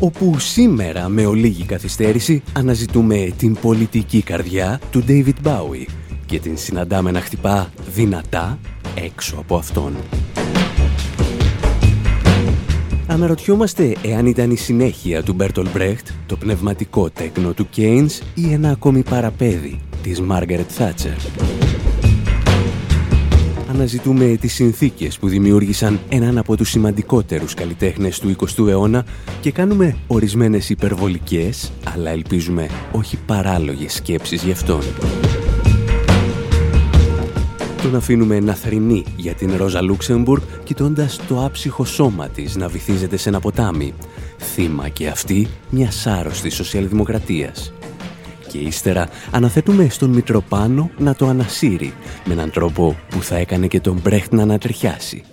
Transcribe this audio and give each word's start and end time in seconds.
Όπου 0.00 0.38
σήμερα 0.38 1.08
με 1.08 1.26
ολίγη 1.26 1.64
καθυστέρηση 1.64 2.42
αναζητούμε 2.52 3.32
την 3.38 3.56
πολιτική 3.60 4.22
καρδιά 4.22 4.80
του 4.90 5.04
David 5.08 5.34
Bowie 5.44 5.86
και 6.26 6.38
την 6.38 6.56
συναντάμε 6.56 7.10
να 7.10 7.20
χτυπά 7.20 7.72
δυνατά 7.94 8.58
έξω 8.94 9.36
από 9.38 9.56
αυτόν. 9.56 9.96
Αναρωτιόμαστε 13.06 13.96
εάν 14.02 14.26
ήταν 14.26 14.50
η 14.50 14.56
συνέχεια 14.56 15.22
του 15.22 15.32
Μπέρτολ 15.32 15.68
Μπρέχτ, 15.72 16.08
το 16.26 16.36
πνευματικό 16.36 17.10
τέκνο 17.10 17.52
του 17.52 17.68
Κέινς 17.70 18.20
ή 18.34 18.52
ένα 18.52 18.70
ακόμη 18.70 19.02
παραπέδι 19.02 19.80
της 20.02 20.20
Μάργαρετ 20.20 20.68
Θάτσερ 20.68 21.16
αναζητούμε 23.78 24.36
τις 24.40 24.54
συνθήκες 24.54 25.18
που 25.18 25.28
δημιούργησαν 25.28 26.00
έναν 26.08 26.38
από 26.38 26.56
τους 26.56 26.70
σημαντικότερους 26.70 27.54
καλλιτέχνες 27.54 28.18
του 28.18 28.36
20ου 28.36 28.68
αιώνα 28.68 29.04
και 29.40 29.52
κάνουμε 29.52 29.96
ορισμένες 30.06 30.70
υπερβολικές, 30.70 31.72
αλλά 31.94 32.10
ελπίζουμε 32.10 32.68
όχι 32.92 33.18
παράλογες 33.26 33.94
σκέψεις 33.94 34.42
γι' 34.42 34.50
αυτόν. 34.50 34.80
Τον 37.82 37.96
αφήνουμε 37.96 38.40
να 38.40 38.54
θρυνεί 38.54 39.04
για 39.16 39.34
την 39.34 39.56
Ρόζα 39.56 39.82
Λούξεμπουργκ 39.82 40.42
κοιτώντας 40.64 41.20
το 41.28 41.44
άψυχο 41.44 41.84
σώμα 41.84 42.28
της 42.28 42.56
να 42.56 42.68
βυθίζεται 42.68 43.16
σε 43.16 43.28
ένα 43.28 43.40
ποτάμι. 43.40 43.94
Θύμα 44.38 44.88
και 44.88 45.08
αυτή 45.08 45.48
μιας 45.70 46.06
άρρωστης 46.06 46.54
σοσιαλδημοκρατίας 46.54 47.72
και 48.48 48.58
ύστερα 48.58 49.08
αναθέτουμε 49.30 49.88
στον 49.88 50.10
Μητροπάνο 50.10 50.90
να 50.98 51.14
το 51.14 51.26
ανασύρει 51.26 51.92
με 52.24 52.32
έναν 52.32 52.50
τρόπο 52.50 52.96
που 53.08 53.22
θα 53.22 53.36
έκανε 53.36 53.66
και 53.66 53.80
τον 53.80 54.00
Μπρέχτ 54.02 54.32
να 54.32 54.42
ανατριχιάσει. 54.42 55.24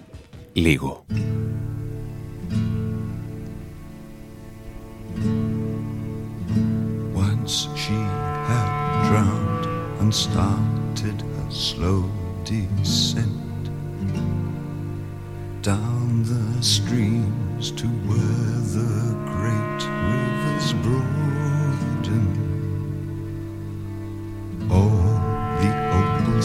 Λίγο. 0.54 1.06
Once 7.28 7.56
she 7.84 8.00
had 8.50 8.70
drowned 9.08 9.66
and 10.02 10.12
started 10.26 11.18
a 11.44 11.52
slow 11.68 12.02
descent 12.44 13.64
down 15.62 16.24
the 16.24 16.46
streams 16.62 17.72
to 17.72 17.88
where 18.08 18.60
the 18.78 18.92
great 19.34 19.82
rivers 20.12 20.68
broaden 20.84 22.45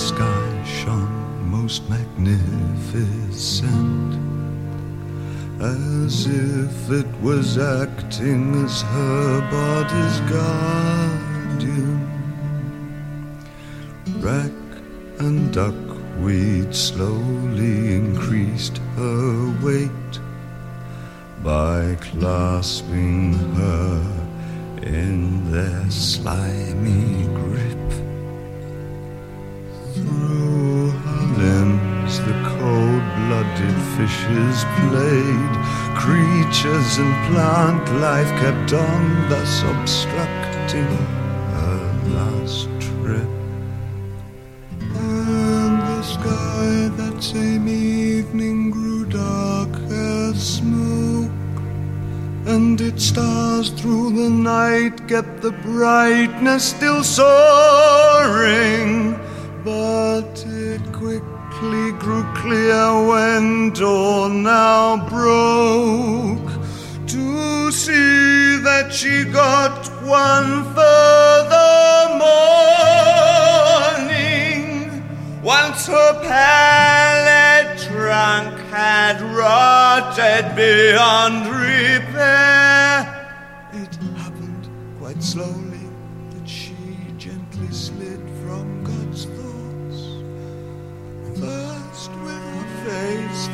sky 0.00 0.64
shone 0.64 1.50
most 1.50 1.88
magnificent, 1.90 4.14
as 5.60 6.26
if 6.26 6.90
it 6.90 7.06
was 7.20 7.58
acting 7.58 8.64
as 8.64 8.80
her 8.80 9.40
body's 9.50 10.20
guardian. 10.32 12.00
Rack 14.20 14.52
and 15.18 15.52
duckweed 15.52 16.74
slowly 16.74 17.96
increased 17.96 18.78
her 18.96 19.52
weight 19.62 20.18
by 21.44 21.94
clasping 22.00 23.34
her 23.54 24.02
in 24.82 25.52
their 25.52 25.90
slimy 25.90 27.26
grip. 27.34 28.09
Through 29.94 30.90
her 30.90 31.24
limbs 31.42 32.14
the 32.20 32.36
cold-blooded 32.58 33.78
fishes 33.96 34.64
played. 34.78 35.54
Creatures 35.96 36.98
and 36.98 37.14
plant 37.28 37.84
life 38.00 38.30
kept 38.40 38.72
on, 38.72 39.02
thus 39.28 39.62
obstructing 39.64 40.90
her 41.54 41.80
last 42.16 42.68
trip. 42.80 43.30
And 44.94 45.74
the 45.80 46.02
sky 46.02 46.88
that 46.96 47.16
same 47.22 47.66
evening 47.68 48.70
grew 48.70 49.04
dark 49.06 49.74
as 49.90 50.36
smoke. 50.58 51.30
And 52.46 52.80
its 52.80 53.04
stars 53.06 53.70
through 53.70 54.10
the 54.14 54.30
night 54.30 55.08
kept 55.08 55.42
the 55.42 55.52
brightness 55.52 56.64
still 56.64 57.02
soaring. 57.04 58.99
But 60.20 60.44
it 60.48 60.84
quickly 60.92 61.92
grew 61.92 62.24
clear 62.34 63.08
when 63.08 63.70
dawn 63.70 64.42
now 64.42 65.08
broke 65.08 66.50
to 67.06 67.72
see 67.72 68.58
that 68.58 68.92
she 68.92 69.24
got 69.24 69.88
one 70.04 70.64
further 70.74 72.18
morning. 74.10 75.02
Once 75.42 75.86
her 75.86 76.12
pallid 76.22 77.78
trunk 77.78 78.58
had 78.68 79.22
rotted 79.22 80.54
beyond 80.54 81.46
repair, 81.46 83.08
it 83.72 83.96
happened 84.18 84.68
quite 84.98 85.22
slowly 85.22 85.59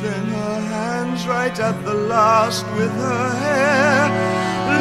then 0.03 0.25
her 0.39 0.59
hands 0.75 1.27
right 1.27 1.57
at 1.59 1.77
the 1.85 1.93
last 1.93 2.65
with 2.77 2.93
her 3.05 3.29
hair, 3.43 4.01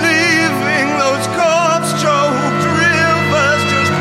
leaving 0.04 0.88
those 1.03 1.27
corpse-choked 1.38 2.65
rivers 2.81 3.62
just 3.72 3.93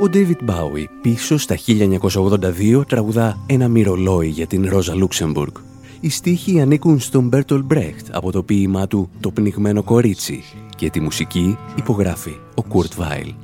Ο 0.00 0.06
David 0.12 0.50
Bowie 0.50 0.84
πίσω 1.00 1.38
στα 1.38 1.56
1982 1.66 2.86
τραγουδά 2.88 3.38
ένα 3.46 3.68
μυρολόι 3.68 4.28
για 4.28 4.46
την 4.46 4.68
Ρόζα 4.68 4.94
Λούξεμπουργκ. 4.94 5.52
Οι 6.00 6.08
στίχοι 6.08 6.60
ανήκουν 6.60 7.00
στον 7.00 7.28
Μπέρτολτ 7.28 7.62
Μπρεχτ 7.62 8.06
από 8.12 8.32
το 8.32 8.42
ποίημά 8.42 8.86
του 8.86 9.10
«Το 9.20 9.30
πνιγμένο 9.30 9.82
κορίτσι» 9.82 10.44
και 10.76 10.90
τη 10.90 11.00
μουσική 11.00 11.58
υπογράφει 11.76 12.36
ο 12.54 12.62
Κουρτ 12.62 12.92
Βάιλ 12.96 13.34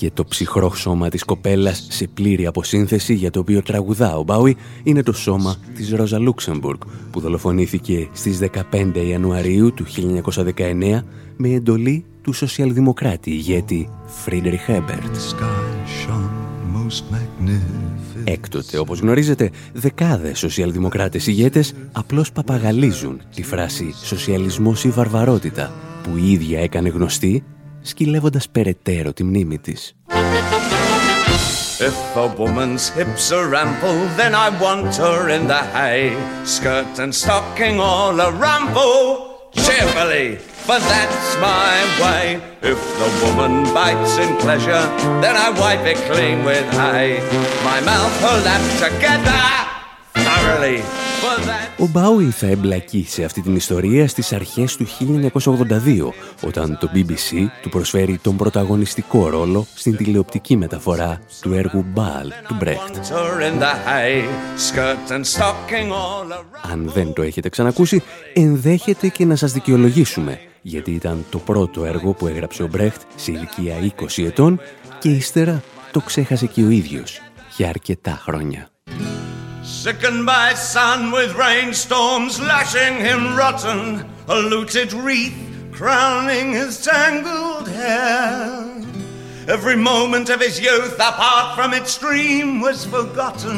και 0.00 0.10
το 0.14 0.24
ψυχρό 0.24 0.74
σώμα 0.74 1.08
της 1.08 1.24
κοπέλας 1.24 1.86
σε 1.90 2.06
πλήρη 2.06 2.46
αποσύνθεση 2.46 3.14
για 3.14 3.30
το 3.30 3.38
οποίο 3.40 3.62
τραγουδά 3.62 4.16
ο 4.16 4.22
Μπάουι 4.22 4.56
είναι 4.82 5.02
το 5.02 5.12
σώμα 5.12 5.56
της 5.74 5.90
Ρόζα 5.90 6.18
Λούξεμπουργκ 6.18 6.80
που 7.10 7.20
δολοφονήθηκε 7.20 8.08
στις 8.12 8.38
15 8.72 9.06
Ιανουαρίου 9.08 9.72
του 9.72 9.84
1919 10.56 11.02
με 11.36 11.48
εντολή 11.48 12.04
του 12.22 12.32
σοσιαλδημοκράτη 12.32 13.30
ηγέτη 13.30 13.88
Φρίντριχ 14.06 14.64
Έμπερτ. 14.64 15.16
Έκτοτε, 18.24 18.78
όπως 18.78 19.00
γνωρίζετε, 19.00 19.50
δεκάδες 19.72 20.38
σοσιαλδημοκράτες 20.38 21.26
ηγέτες 21.26 21.74
απλώς 21.92 22.32
παπαγαλίζουν 22.32 23.20
τη 23.34 23.42
φράση 23.42 23.94
«σοσιαλισμός 24.04 24.84
ή 24.84 24.88
βαρβαρότητα» 24.88 25.72
που 26.02 26.16
η 26.16 26.32
ίδια 26.32 26.60
έκανε 26.60 26.88
γνωστή 26.88 27.44
σκυλεύοντας 27.82 28.48
περαιτέρω 28.48 29.12
τη 29.12 29.24
μνήμη 29.24 29.58
της. 29.58 29.94
If 31.80 31.96
a 32.14 32.26
woman's 32.36 32.90
hips 32.90 33.32
are 33.32 33.54
ample, 33.54 34.00
then 34.20 34.34
I 34.34 34.48
want 34.64 34.94
her 34.96 35.30
in 35.36 35.46
the 35.46 35.62
hay. 35.76 36.14
Skirt 36.44 36.98
and 37.02 37.12
stocking 37.22 37.80
all 37.80 38.20
a 38.20 38.30
ramble, 38.44 39.02
cheerfully, 39.64 40.28
for 40.66 40.78
that's 40.92 41.30
my 41.50 41.72
way. 42.02 42.24
If 42.72 42.80
the 43.00 43.10
woman 43.22 43.54
bites 43.72 44.14
in 44.24 44.30
pleasure, 44.44 44.84
then 45.22 45.34
I 45.46 45.48
wipe 45.62 45.86
it 45.92 46.00
clean 46.10 46.38
with 46.44 46.68
hay. 46.82 47.10
My 47.70 47.78
mouth 47.90 48.14
will 48.22 48.40
lap 48.48 48.64
together 48.84 49.42
thoroughly. 50.26 50.99
Ο 51.78 51.86
Μπάουι 51.86 52.30
θα 52.30 52.46
εμπλακεί 52.46 53.06
σε 53.08 53.24
αυτή 53.24 53.40
την 53.40 53.56
ιστορία 53.56 54.08
στις 54.08 54.32
αρχές 54.32 54.76
του 54.76 54.86
1982, 54.86 56.12
όταν 56.40 56.78
το 56.80 56.90
BBC 56.94 57.46
του 57.62 57.68
προσφέρει 57.68 58.18
τον 58.22 58.36
πρωταγωνιστικό 58.36 59.28
ρόλο 59.28 59.66
στην 59.74 59.96
τηλεοπτική 59.96 60.56
μεταφορά 60.56 61.20
του 61.40 61.52
έργου 61.52 61.84
Μπάλ 61.88 62.32
του 62.48 62.54
Μπρέχτ. 62.58 62.96
Αν 66.70 66.90
δεν 66.94 67.12
το 67.12 67.22
έχετε 67.22 67.48
ξανακούσει, 67.48 68.02
ενδέχεται 68.32 69.08
και 69.08 69.24
να 69.24 69.36
σας 69.36 69.52
δικαιολογήσουμε, 69.52 70.40
γιατί 70.62 70.90
ήταν 70.90 71.24
το 71.30 71.38
πρώτο 71.38 71.84
έργο 71.84 72.12
που 72.12 72.26
έγραψε 72.26 72.62
ο 72.62 72.66
Μπρέχτ 72.66 73.00
σε 73.16 73.32
ηλικία 73.32 73.74
20 74.18 74.24
ετών 74.24 74.60
και 74.98 75.08
ύστερα 75.08 75.62
το 75.90 76.00
ξέχασε 76.00 76.46
και 76.46 76.62
ο 76.62 76.70
ίδιος 76.70 77.20
για 77.56 77.68
αρκετά 77.68 78.18
χρόνια. 78.22 78.68
Sickened 79.69 80.25
by 80.25 80.53
sun 80.53 81.11
with 81.11 81.35
rainstorms 81.35 82.39
lashing 82.39 82.95
him 82.99 83.35
rotten, 83.35 84.05
a 84.27 84.37
looted 84.53 84.93
wreath 84.93 85.39
crowning 85.71 86.53
his 86.53 86.73
tangled 86.83 87.67
hair. 87.67 88.75
Every 89.47 89.75
moment 89.75 90.27
of 90.29 90.39
his 90.41 90.59
youth, 90.59 90.95
apart 91.11 91.47
from 91.57 91.73
its 91.73 91.91
stream, 91.91 92.61
was 92.61 92.85
forgotten. 92.85 93.57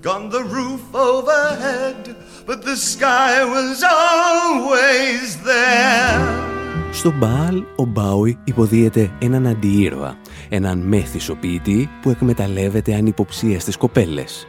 Gone 0.00 0.30
the 0.30 0.44
roof 0.56 0.82
overhead, 0.94 2.00
but 2.46 2.62
the 2.62 2.76
sky 2.76 3.44
was 3.44 3.82
always 3.82 5.36
there. 5.42 6.48
Στο 6.92 7.12
Μπάλ, 7.12 7.64
ο 7.76 7.84
Μπάουι 7.84 8.38
υποδίεται 8.44 9.10
έναν 9.18 9.46
αντιήρωα, 9.46 10.16
έναν 10.48 10.78
μέθησο 10.78 11.34
ποιητή 11.34 11.90
που 12.02 12.10
εκμεταλλεύεται 12.10 12.94
ανυποψία 12.94 13.60
κοπέλες 13.78 14.46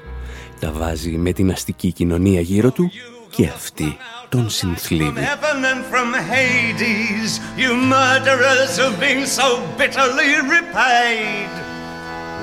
Τα 0.65 0.73
βάζει 0.73 1.11
με 1.11 1.33
την 1.33 1.51
αστική 1.51 1.93
κοινωνία 1.93 2.41
γύρω 2.41 2.71
του 2.71 2.91
και 3.31 3.47
αυτή 3.47 3.97
τον 4.29 4.51
συνθλίβει. 4.51 5.21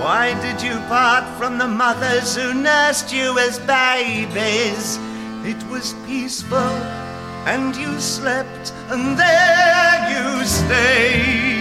Why 0.03 0.25
did 0.45 0.59
you 0.67 0.75
part 0.95 1.25
from 1.39 1.53
the 1.63 1.69
mothers 1.83 2.29
who 2.37 2.47
nursed 2.69 3.09
you 3.17 3.27
as 3.45 3.53
babies? 3.77 4.85
It 5.51 5.61
was 5.71 5.85
peaceful 6.07 6.75
and 7.53 7.69
you 7.83 7.91
slept 8.15 8.65
and 8.91 9.03
there 9.23 9.97
you 10.13 10.27
stayed. 10.59 11.60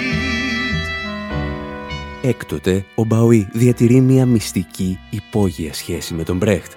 Έκτοτε, 2.23 2.85
ο 2.95 3.05
Μπαουί 3.05 3.49
διατηρεί 3.53 4.01
μια 4.01 4.27
μυστική 4.27 4.99
υπόγεια 5.11 5.75
σχέση 5.75 6.15
με 6.15 6.23
τον 6.23 6.37
Μπρέχτ 6.37 6.73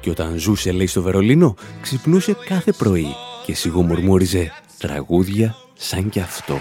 και 0.00 0.10
όταν 0.10 0.38
ζούσε, 0.38 0.72
λέει, 0.72 0.86
στο 0.86 1.02
Βερολίνο, 1.02 1.54
ξυπνούσε 1.80 2.36
κάθε 2.46 2.72
πρωί 2.72 3.06
και 3.46 3.54
σιγομουρμούριζε 3.54 4.52
τραγούδια 4.78 5.54
σαν 5.74 6.08
κι 6.08 6.20
αυτό. 6.20 6.58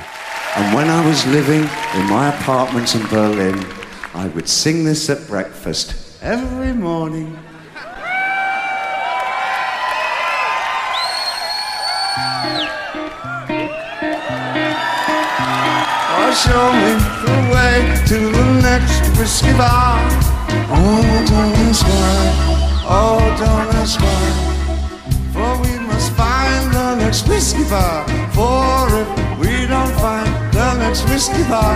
And 0.58 0.76
when 0.76 0.88
I 0.90 1.02
was 1.12 1.26
living 1.38 1.64
in 1.98 2.06
my 2.16 2.26
apartment 2.36 2.88
in 2.96 3.04
Berlin, 3.16 3.58
I 4.14 4.26
would 4.34 4.48
sing 4.48 4.84
this 4.84 5.10
at 5.10 5.20
breakfast 5.30 5.88
every 6.22 6.74
morning. 6.74 7.51
Show 16.34 16.72
me 16.72 16.96
the 17.28 17.38
way 17.52 17.76
to 18.08 18.18
the 18.32 18.46
next 18.64 19.04
whiskey 19.20 19.52
bar. 19.54 20.00
Oh, 20.72 21.26
don't 21.28 21.56
ask 21.68 21.86
why, 21.86 22.24
oh, 22.88 23.20
don't 23.38 23.76
ask 23.76 24.00
why. 24.00 24.28
For 25.34 25.52
we 25.62 25.78
must 25.88 26.12
find 26.14 26.72
the 26.74 26.96
next 26.96 27.28
whiskey 27.28 27.64
bar. 27.70 28.08
For 28.32 28.88
if 29.02 29.40
we 29.40 29.68
don't 29.68 29.92
find 30.00 30.32
the 30.54 30.78
next 30.78 31.04
whiskey 31.10 31.44
bar, 31.50 31.76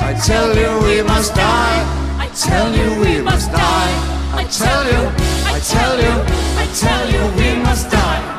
I 0.00 0.12
tell 0.24 0.54
you 0.54 0.70
we 0.86 1.02
must 1.02 1.34
die. 1.34 1.80
I 2.18 2.28
tell 2.34 2.70
you 2.74 3.00
we 3.00 3.22
must 3.22 3.50
die. 3.50 4.18
I 4.34 4.44
tell 4.44 4.84
you, 4.84 5.08
I 5.48 5.58
tell 5.60 5.96
you, 5.96 6.14
I 6.62 6.66
tell 6.74 7.04
you 7.10 7.22
we 7.36 7.62
must 7.62 7.90
die. 7.90 8.37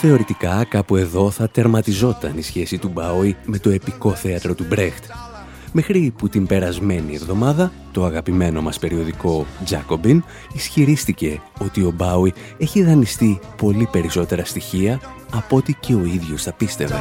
Θεωρητικά 0.00 0.64
κάπου 0.68 0.96
εδώ 0.96 1.30
θα 1.30 1.48
τερματιζόταν 1.48 2.38
η 2.38 2.42
σχέση 2.42 2.78
του 2.78 2.88
Μπάουι 2.88 3.36
με 3.44 3.58
το 3.58 3.70
επικό 3.70 4.10
θέατρο 4.10 4.54
του 4.54 4.64
Μπρέχτ. 4.68 5.04
Μέχρι 5.72 6.12
που 6.18 6.28
την 6.28 6.46
περασμένη 6.46 7.14
εβδομάδα 7.14 7.72
το 7.92 8.04
αγαπημένο 8.04 8.62
μας 8.62 8.78
περιοδικό 8.78 9.46
Jacobin 9.70 10.18
ισχυρίστηκε 10.52 11.40
ότι 11.58 11.82
ο 11.82 11.92
Μπάουι 11.96 12.32
έχει 12.58 12.82
δανειστεί 12.82 13.40
πολύ 13.56 13.88
περισσότερα 13.92 14.44
στοιχεία 14.44 15.00
από 15.32 15.56
ό,τι 15.56 15.74
και 15.74 15.94
ο 15.94 16.04
ίδιος 16.04 16.42
θα 16.42 16.52
πίστευε. 16.52 16.94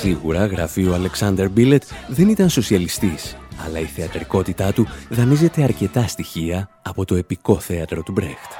Σίγουρα, 0.00 0.46
γράφει 0.46 0.86
ο 0.86 0.94
Αλεξάνδερ 0.94 1.50
Μπίλετ, 1.50 1.82
δεν 2.08 2.28
ήταν 2.28 2.48
σοσιαλιστής, 2.48 3.36
αλλά 3.66 3.78
η 3.78 3.84
θεατρικότητά 3.84 4.72
του 4.72 4.86
δανείζεται 5.08 5.62
αρκετά 5.62 6.06
στοιχεία 6.06 6.68
από 6.82 7.04
το 7.04 7.14
επικό 7.14 7.58
θέατρο 7.58 8.02
του 8.02 8.12
Μπρέχτ. 8.12 8.52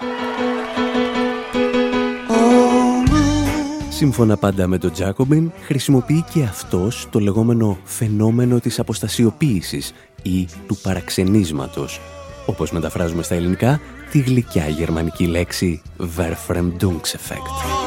Σύμφωνα 3.88 4.37
πάντα 4.37 4.66
με 4.66 4.78
τον 4.78 4.92
Τζάκομπιν, 4.92 5.52
χρησιμοποιεί 5.64 6.25
και 6.32 6.42
αυτός 6.42 7.06
το 7.11 7.18
λεγόμενο 7.18 7.78
φαινόμενο 7.84 8.61
της 8.61 8.78
αποστασιοποίησης 8.78 9.92
ή 10.22 10.49
του 10.66 10.76
παραξενίσματος, 10.82 12.00
όπως 12.46 12.70
μεταφράζουμε 12.70 13.22
στα 13.22 13.34
ελληνικά 13.34 13.80
τη 14.11 14.18
γλυκιά 14.18 14.68
γερμανική 14.68 15.26
λέξη 15.26 15.82
Verfremdungseffekt. 15.99 17.82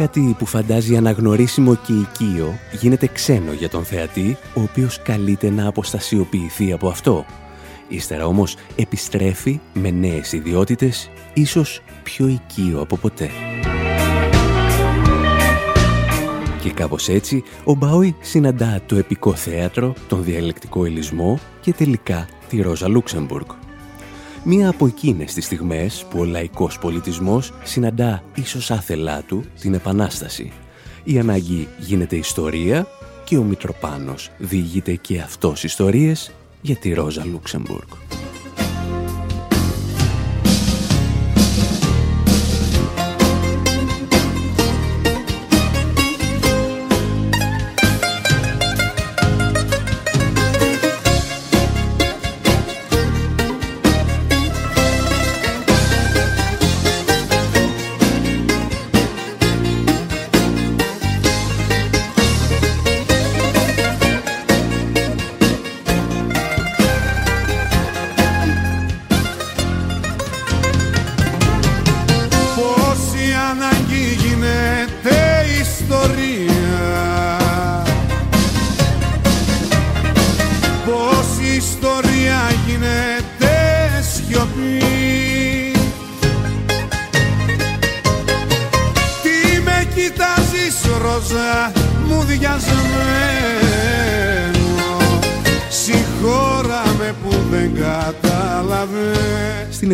Κάτι 0.00 0.34
που 0.38 0.46
φαντάζει 0.46 0.96
αναγνωρίσιμο 0.96 1.74
και 1.74 1.92
οικείο 1.92 2.58
γίνεται 2.80 3.06
ξένο 3.06 3.52
για 3.52 3.68
τον 3.68 3.84
θεατή, 3.84 4.36
ο 4.54 4.60
οποίος 4.60 5.02
καλείται 5.02 5.50
να 5.50 5.66
αποστασιοποιηθεί 5.66 6.72
από 6.72 6.88
αυτό. 6.88 7.24
Ύστερα 7.88 8.26
όμως 8.26 8.56
επιστρέφει 8.76 9.60
με 9.72 9.90
νέες 9.90 10.32
ιδιότητες, 10.32 11.10
ίσως 11.34 11.82
πιο 12.02 12.26
οικείο 12.26 12.80
από 12.80 12.96
ποτέ. 12.96 13.30
Και 16.62 16.70
κάπως 16.70 17.08
έτσι, 17.08 17.42
ο 17.64 17.74
Μπάουι 17.74 18.16
συναντά 18.20 18.80
το 18.86 18.96
επικό 18.96 19.34
θέατρο, 19.34 19.94
τον 20.08 20.24
διαλεκτικό 20.24 20.84
ελισμό 20.84 21.38
και 21.60 21.72
τελικά 21.72 22.28
τη 22.48 22.60
Ρόζα 22.60 22.88
Λούξεμπουργκ. 22.88 23.59
Μία 24.44 24.68
από 24.68 24.86
εκείνες 24.86 25.34
τις 25.34 25.44
στιγμές 25.44 26.06
που 26.10 26.20
ο 26.20 26.24
λαϊκός 26.24 26.78
πολιτισμός 26.78 27.52
συναντά 27.62 28.22
ίσως 28.34 28.70
άθελά 28.70 29.22
του 29.22 29.44
την 29.60 29.74
Επανάσταση. 29.74 30.52
Η 31.04 31.18
ανάγκη 31.18 31.68
γίνεται 31.78 32.16
ιστορία 32.16 32.86
και 33.24 33.36
ο 33.36 33.42
Μητροπάνος 33.42 34.30
διηγείται 34.38 34.94
και 34.94 35.20
αυτός 35.20 35.64
ιστορίες 35.64 36.32
για 36.60 36.76
τη 36.76 36.92
Ρόζα 36.92 37.24
Λούξεμπουργκ. 37.24 37.88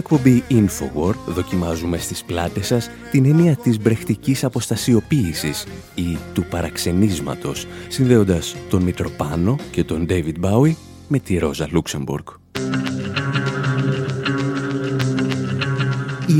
Εκπομπή 0.08 0.42
Infowar 0.50 1.14
δοκιμάζουμε 1.26 1.98
στις 1.98 2.24
πλάτες 2.24 2.66
σας 2.66 2.90
την 3.10 3.24
έννοια 3.24 3.56
της 3.56 3.80
μπρεχτικής 3.80 4.44
αποστασιοποίησης 4.44 5.66
ή 5.94 6.18
του 6.34 6.44
παραξενίσματος, 6.50 7.66
συνδέοντας 7.88 8.56
τον 8.70 8.82
Μητροπάνο 8.82 9.56
και 9.70 9.84
τον 9.84 10.06
David 10.08 10.34
Bowie 10.40 10.74
με 11.08 11.18
τη 11.18 11.38
Ρόζα 11.38 11.68
Λούξεμπουργκ. 11.70 12.24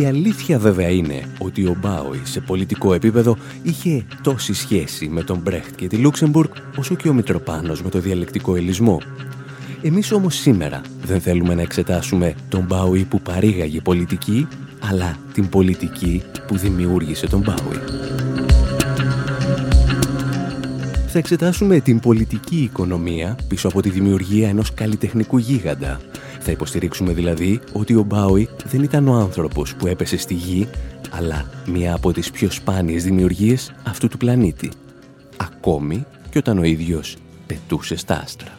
Η 0.01 0.07
αλήθεια 0.07 0.59
βέβαια 0.59 0.89
είναι 0.89 1.23
ότι 1.39 1.67
ο 1.67 1.77
Μπάουι 1.81 2.21
σε 2.25 2.41
πολιτικό 2.41 2.95
επίπεδο 2.95 3.37
είχε 3.63 4.07
τόση 4.23 4.55
σχέση 4.55 5.09
με 5.09 5.23
τον 5.23 5.39
Μπρέχτ 5.39 5.75
και 5.75 5.87
τη 5.87 5.97
Λούξεμπουργκ 5.97 6.51
όσο 6.77 6.95
και 6.95 7.09
ο 7.09 7.13
Μητροπάνος 7.13 7.83
με 7.83 7.91
το 7.91 7.99
διαλεκτικό 7.99 8.57
ελισμό 8.57 9.01
εμείς 9.83 10.13
όμως 10.13 10.35
σήμερα 10.35 10.81
δεν 11.03 11.21
θέλουμε 11.21 11.55
να 11.55 11.63
εξετάσουμε 11.63 12.35
τον 12.49 12.65
Μπάουι 12.65 13.05
που 13.05 13.21
παρήγαγε 13.21 13.81
πολιτική, 13.81 14.49
αλλά 14.81 15.17
την 15.33 15.49
πολιτική 15.49 16.23
που 16.47 16.57
δημιούργησε 16.57 17.27
τον 17.27 17.41
Μπάουι. 17.41 17.79
Θα 21.07 21.19
εξετάσουμε 21.19 21.81
την 21.81 22.01
πολιτική 22.01 22.57
οικονομία 22.57 23.37
πίσω 23.49 23.69
από 23.69 23.83
τη 23.83 23.91
δημιουργία 23.91 24.49
ενός 24.49 24.75
καλλιτεχνικού 24.75 25.39
γίγαντα. 25.39 26.01
Θα 26.41 26.51
υποστηρίξουμε 26.51 27.13
δηλαδή 27.13 27.61
ότι 27.73 27.95
ο 27.95 28.03
Μπάουι 28.03 28.49
δεν 28.65 28.83
ήταν 28.83 29.09
ο 29.09 29.15
άνθρωπος 29.15 29.75
που 29.75 29.87
έπεσε 29.87 30.17
στη 30.17 30.35
γη, 30.35 30.69
αλλά 31.11 31.51
μία 31.67 31.95
από 31.95 32.13
τις 32.13 32.31
πιο 32.31 32.51
σπάνιες 32.51 33.05
δημιουργίες 33.05 33.73
αυτού 33.83 34.09
του 34.09 34.17
πλανήτη. 34.17 34.71
Ακόμη 35.37 36.05
και 36.31 36.39
όταν 36.39 36.59
ο 36.59 36.63
ίδιος 36.63 37.17
πετούσε 37.47 37.97
στα 37.97 38.21
άστρα. 38.23 38.59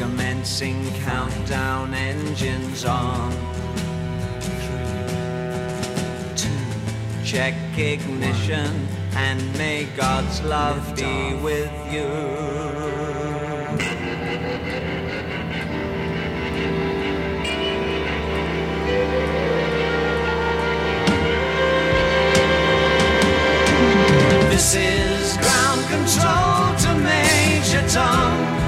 Commencing 0.00 0.82
countdown 1.04 1.92
engines 1.92 2.86
on. 2.86 3.30
Two, 6.34 6.48
check 7.22 7.54
ignition 7.76 8.88
and 9.14 9.58
may 9.58 9.84
God's 9.98 10.40
love 10.40 10.96
be 10.96 11.34
with 11.42 11.70
you. 11.92 12.08
This 24.48 24.74
is 24.76 25.36
ground 25.36 25.82
control 25.90 26.74
to 26.84 26.98
Major 27.04 27.86
Tom. 27.86 28.60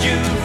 You 0.00 0.35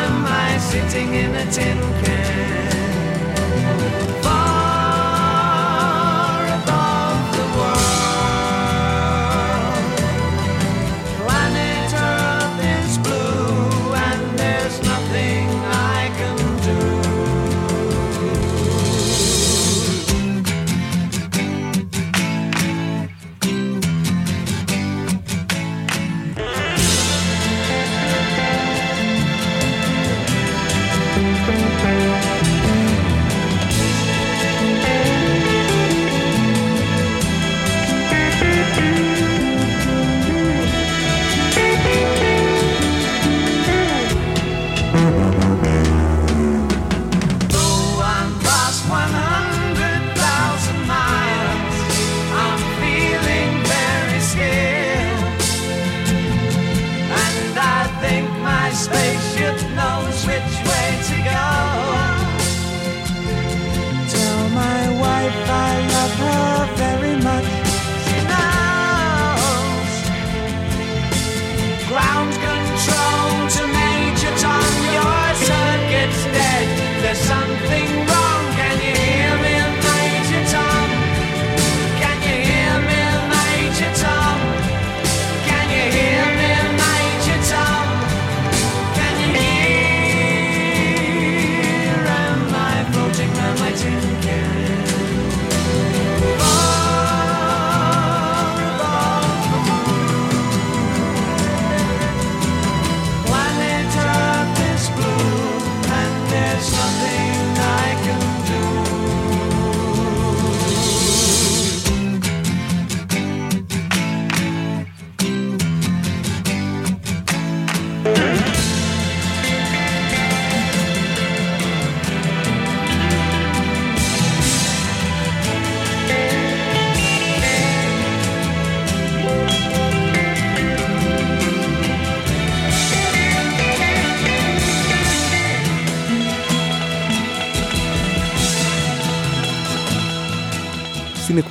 am 0.02 0.26
I 0.26 0.58
sitting 0.72 1.10
in 1.14 1.32
a 1.36 1.46
tin 1.52 1.95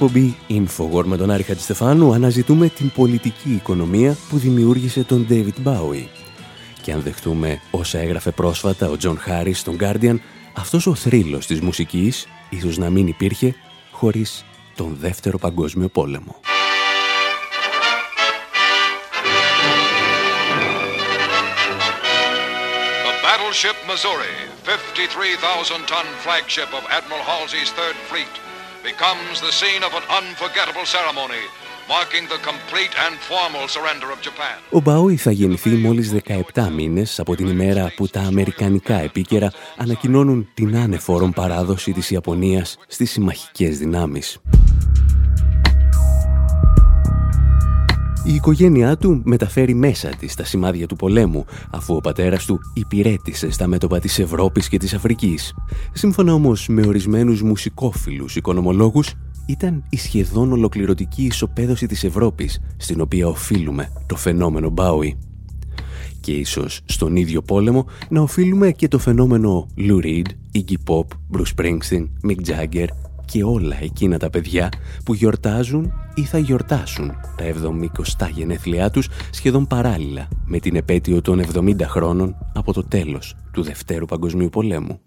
εκπομπή 0.05 0.37
Infowar 0.49 1.05
με 1.05 1.17
τον 1.17 1.31
Άρη 1.31 1.43
Χατζηστεφάνου 1.43 2.13
αναζητούμε 2.13 2.69
την 2.69 2.91
πολιτική 2.91 3.51
οικονομία 3.51 4.17
που 4.29 4.39
δημιούργησε 4.39 5.05
τον 5.05 5.27
David 5.31 5.65
Bowie. 5.65 6.07
Και 6.83 6.93
αν 6.93 7.01
δεχτούμε 7.01 7.61
όσα 7.71 7.99
έγραφε 7.99 8.31
πρόσφατα 8.31 8.89
ο 8.89 8.97
John 9.03 9.17
Harris 9.29 9.55
στον 9.55 9.77
Guardian, 9.81 10.17
αυτός 10.55 10.87
ο 10.87 10.95
θρύλος 10.95 11.47
της 11.47 11.61
μουσικής 11.61 12.27
ίσως 12.51 12.79
να 12.79 12.91
μην 12.91 13.07
υπήρχε 13.07 13.55
χωρίς 13.91 14.45
τον 14.77 14.97
Δεύτερο 15.01 15.39
Παγκόσμιο 15.39 15.89
Πόλεμο. 15.89 16.41
battleship 23.27 23.79
Missouri, 23.93 24.37
53,000-ton 24.65 26.07
flagship 26.25 26.71
of 26.79 26.83
Admiral 26.99 27.25
Halsey's 27.31 27.71
Third 27.79 27.97
Fleet, 28.11 28.35
becomes 28.93 29.35
the 29.47 29.53
scene 29.61 29.83
of 29.89 29.93
an 30.01 30.07
unforgettable 30.19 30.87
ceremony 30.97 31.45
marking 31.95 32.25
the 32.33 32.41
complete 32.51 32.95
and 33.05 33.15
formal 33.31 33.65
surrender 33.75 34.09
of 34.15 34.19
Japan. 34.29 34.57
Ο 34.71 34.81
Μπάουι 34.81 35.17
θα 35.17 35.31
γεννηθεί 35.31 35.71
μόλις 35.71 36.13
17 36.55 36.69
μήνες 36.75 37.19
από 37.19 37.35
την 37.35 37.47
ημέρα 37.47 37.93
που 37.97 38.09
τα 38.09 38.21
αμερικανικά 38.21 38.95
επίκαιρα 38.95 39.53
ανακοινώνουν 39.77 40.49
την 40.55 40.77
άνεφορον 40.77 41.33
παράδοση 41.33 41.93
της 41.93 42.11
Ιαπωνίας 42.11 42.77
στις 42.87 43.11
συμμαχικές 43.11 43.79
δυνάμεις. 43.79 44.39
Η 48.27 48.35
οικογένειά 48.35 48.97
του 48.97 49.21
μεταφέρει 49.25 49.75
μέσα 49.75 50.09
της 50.09 50.35
τα 50.35 50.45
σημάδια 50.45 50.87
του 50.87 50.97
πολέμου, 50.97 51.45
αφού 51.71 51.95
ο 51.95 52.01
πατέρας 52.01 52.45
του 52.45 52.61
υπηρέτησε 52.75 53.51
στα 53.51 53.67
μέτωπα 53.67 53.99
της 53.99 54.19
Ευρώπης 54.19 54.69
και 54.69 54.79
της 54.79 54.95
Αφρικής. 54.95 55.55
Σύμφωνα 55.93 56.33
όμως 56.33 56.69
με 56.69 56.87
ορισμένους 56.87 57.43
μουσικόφιλους 57.43 58.37
οικονομολόγους, 58.37 59.15
ήταν 59.47 59.85
η 59.91 59.97
σχεδόν 59.97 60.53
ολοκληρωτική 60.53 61.23
ισοπαίδωση 61.23 61.87
της 61.87 62.05
Ευρώπης, 62.05 62.61
στην 62.77 63.01
οποία 63.01 63.29
οφείλουμε 63.29 63.93
το 64.07 64.17
φαινόμενο 64.17 64.69
Μπάουι. 64.69 65.19
Και 66.21 66.33
ίσως 66.33 66.81
στον 66.85 67.17
ίδιο 67.17 67.43
πόλεμο 67.43 67.87
να 68.09 68.21
οφείλουμε 68.21 68.71
και 68.71 68.89
το 68.89 68.99
φαινόμενο 68.99 69.67
Lou 69.79 70.05
Reed, 70.05 70.27
Iggy 70.59 70.77
Pop, 70.87 71.07
Bruce 71.33 71.55
Springsteen, 71.57 72.09
Mick 72.29 72.39
Jagger 72.47 72.87
και 73.25 73.45
όλα 73.45 73.77
εκείνα 73.83 74.19
τα 74.19 74.31
παιδιά 74.31 74.69
που 75.05 75.15
γιορτάζουν 75.15 75.93
ή 76.15 76.23
θα 76.23 76.39
γιορτάσουν 76.39 77.13
τα 77.37 77.45
70 78.25 78.31
γενέθλιά 78.31 78.91
τους 78.91 79.09
σχεδόν 79.31 79.67
παράλληλα 79.67 80.29
με 80.45 80.59
την 80.59 80.77
επέτειο 80.77 81.21
των 81.21 81.43
70 81.55 81.83
χρόνων 81.83 82.37
από 82.55 82.73
το 82.73 82.85
τέλος 82.85 83.37
του 83.53 83.63
Δευτέρου 83.63 84.07
Παγκοσμίου 84.07 84.49
Πολέμου. 84.49 85.01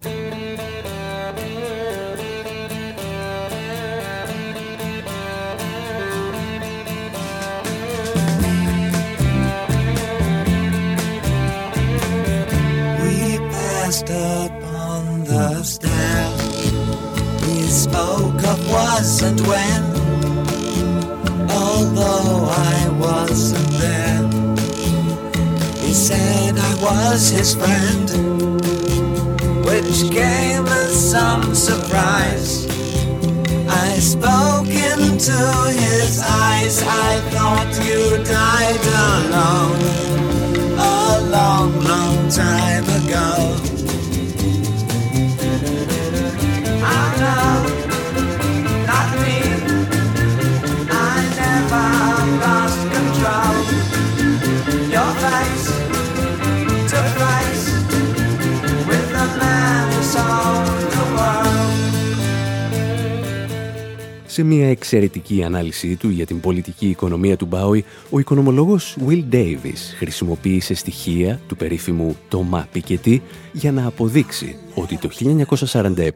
Spoke 17.97 18.43
of 18.43 18.59
was 18.69 19.23
and 19.23 19.39
when. 19.47 19.83
Although 21.49 22.45
I 22.49 22.89
wasn't 22.99 23.69
there 23.81 24.21
He 25.83 25.93
said 25.93 26.53
I 26.57 26.73
was 26.87 27.29
his 27.29 27.55
friend 27.55 28.07
Which 29.65 30.11
came 30.11 30.65
as 30.81 30.93
some 31.11 31.55
surprise. 31.55 32.67
I 33.67 33.99
spoke 33.99 34.67
into 34.67 35.39
his 35.85 36.21
eyes 36.23 36.83
I 36.83 37.11
thought 37.31 37.71
you 37.87 38.23
died 38.23 38.83
alone 39.05 39.81
A 40.77 41.29
long, 41.35 41.71
long 41.83 42.29
time 42.29 42.85
ago 43.01 43.66
Σε 64.37 64.43
μια 64.43 64.69
εξαιρετική 64.69 65.43
ανάλυση 65.43 65.95
του 65.95 66.09
για 66.09 66.25
την 66.25 66.39
πολιτική 66.39 66.89
οικονομία 66.89 67.37
του 67.37 67.45
Μπάουι, 67.45 67.85
ο 68.09 68.19
οικονομολόγος 68.19 68.97
Will 69.07 69.23
Davis 69.33 69.95
χρησιμοποίησε 69.97 70.73
στοιχεία 70.73 71.39
του 71.47 71.55
περίφημου 71.55 72.15
Τόμα 72.27 72.67
Πικετή 72.71 73.21
για 73.51 73.71
να 73.71 73.87
αποδείξει 73.87 74.55
ότι 74.75 74.97
το 74.97 75.09
1947, 75.71 76.09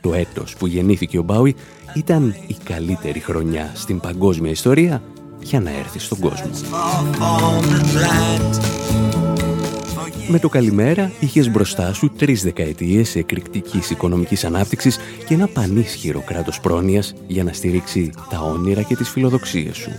το 0.00 0.14
έτος 0.14 0.56
που 0.56 0.66
γεννήθηκε 0.66 1.18
ο 1.18 1.22
Μπάουι, 1.22 1.54
ήταν 1.94 2.34
η 2.46 2.56
καλύτερη 2.64 3.20
χρονιά 3.20 3.72
στην 3.74 4.00
παγκόσμια 4.00 4.50
ιστορία 4.50 5.02
για 5.42 5.60
να 5.60 5.70
έρθει 5.70 5.98
στον 5.98 6.18
κόσμο. 6.18 6.50
Με 10.28 10.38
το 10.38 10.48
καλημέρα 10.48 11.12
είχες 11.20 11.50
μπροστά 11.50 11.92
σου 11.92 12.10
τρεις 12.18 12.42
δεκαετίες 12.42 13.16
εκρηκτικής 13.16 13.90
οικονομικής 13.90 14.44
ανάπτυξης 14.44 14.98
και 15.26 15.34
ένα 15.34 15.46
πανίσχυρο 15.46 16.20
κράτος 16.20 16.60
πρόνοιας 16.60 17.14
για 17.26 17.44
να 17.44 17.52
στηρίξει 17.52 18.10
τα 18.30 18.40
όνειρα 18.40 18.82
και 18.82 18.96
τις 18.96 19.08
φιλοδοξίες 19.08 19.76
σου. 19.76 19.90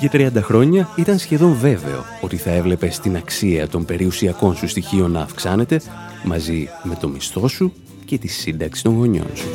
Για 0.00 0.10
30 0.12 0.42
χρόνια 0.42 0.88
ήταν 0.96 1.18
σχεδόν 1.18 1.54
βέβαιο 1.54 2.04
ότι 2.20 2.36
θα 2.36 2.50
έβλεπες 2.50 2.98
την 2.98 3.16
αξία 3.16 3.68
των 3.68 3.84
περιουσιακών 3.84 4.56
σου 4.56 4.68
στοιχείων 4.68 5.10
να 5.10 5.20
αυξάνεται 5.20 5.80
μαζί 6.24 6.68
με 6.82 6.96
το 7.00 7.08
μισθό 7.08 7.48
σου 7.48 7.72
και 8.04 8.18
τη 8.18 8.28
σύνταξη 8.28 8.82
των 8.82 8.94
γονιών 8.96 9.30
σου. 9.34 9.48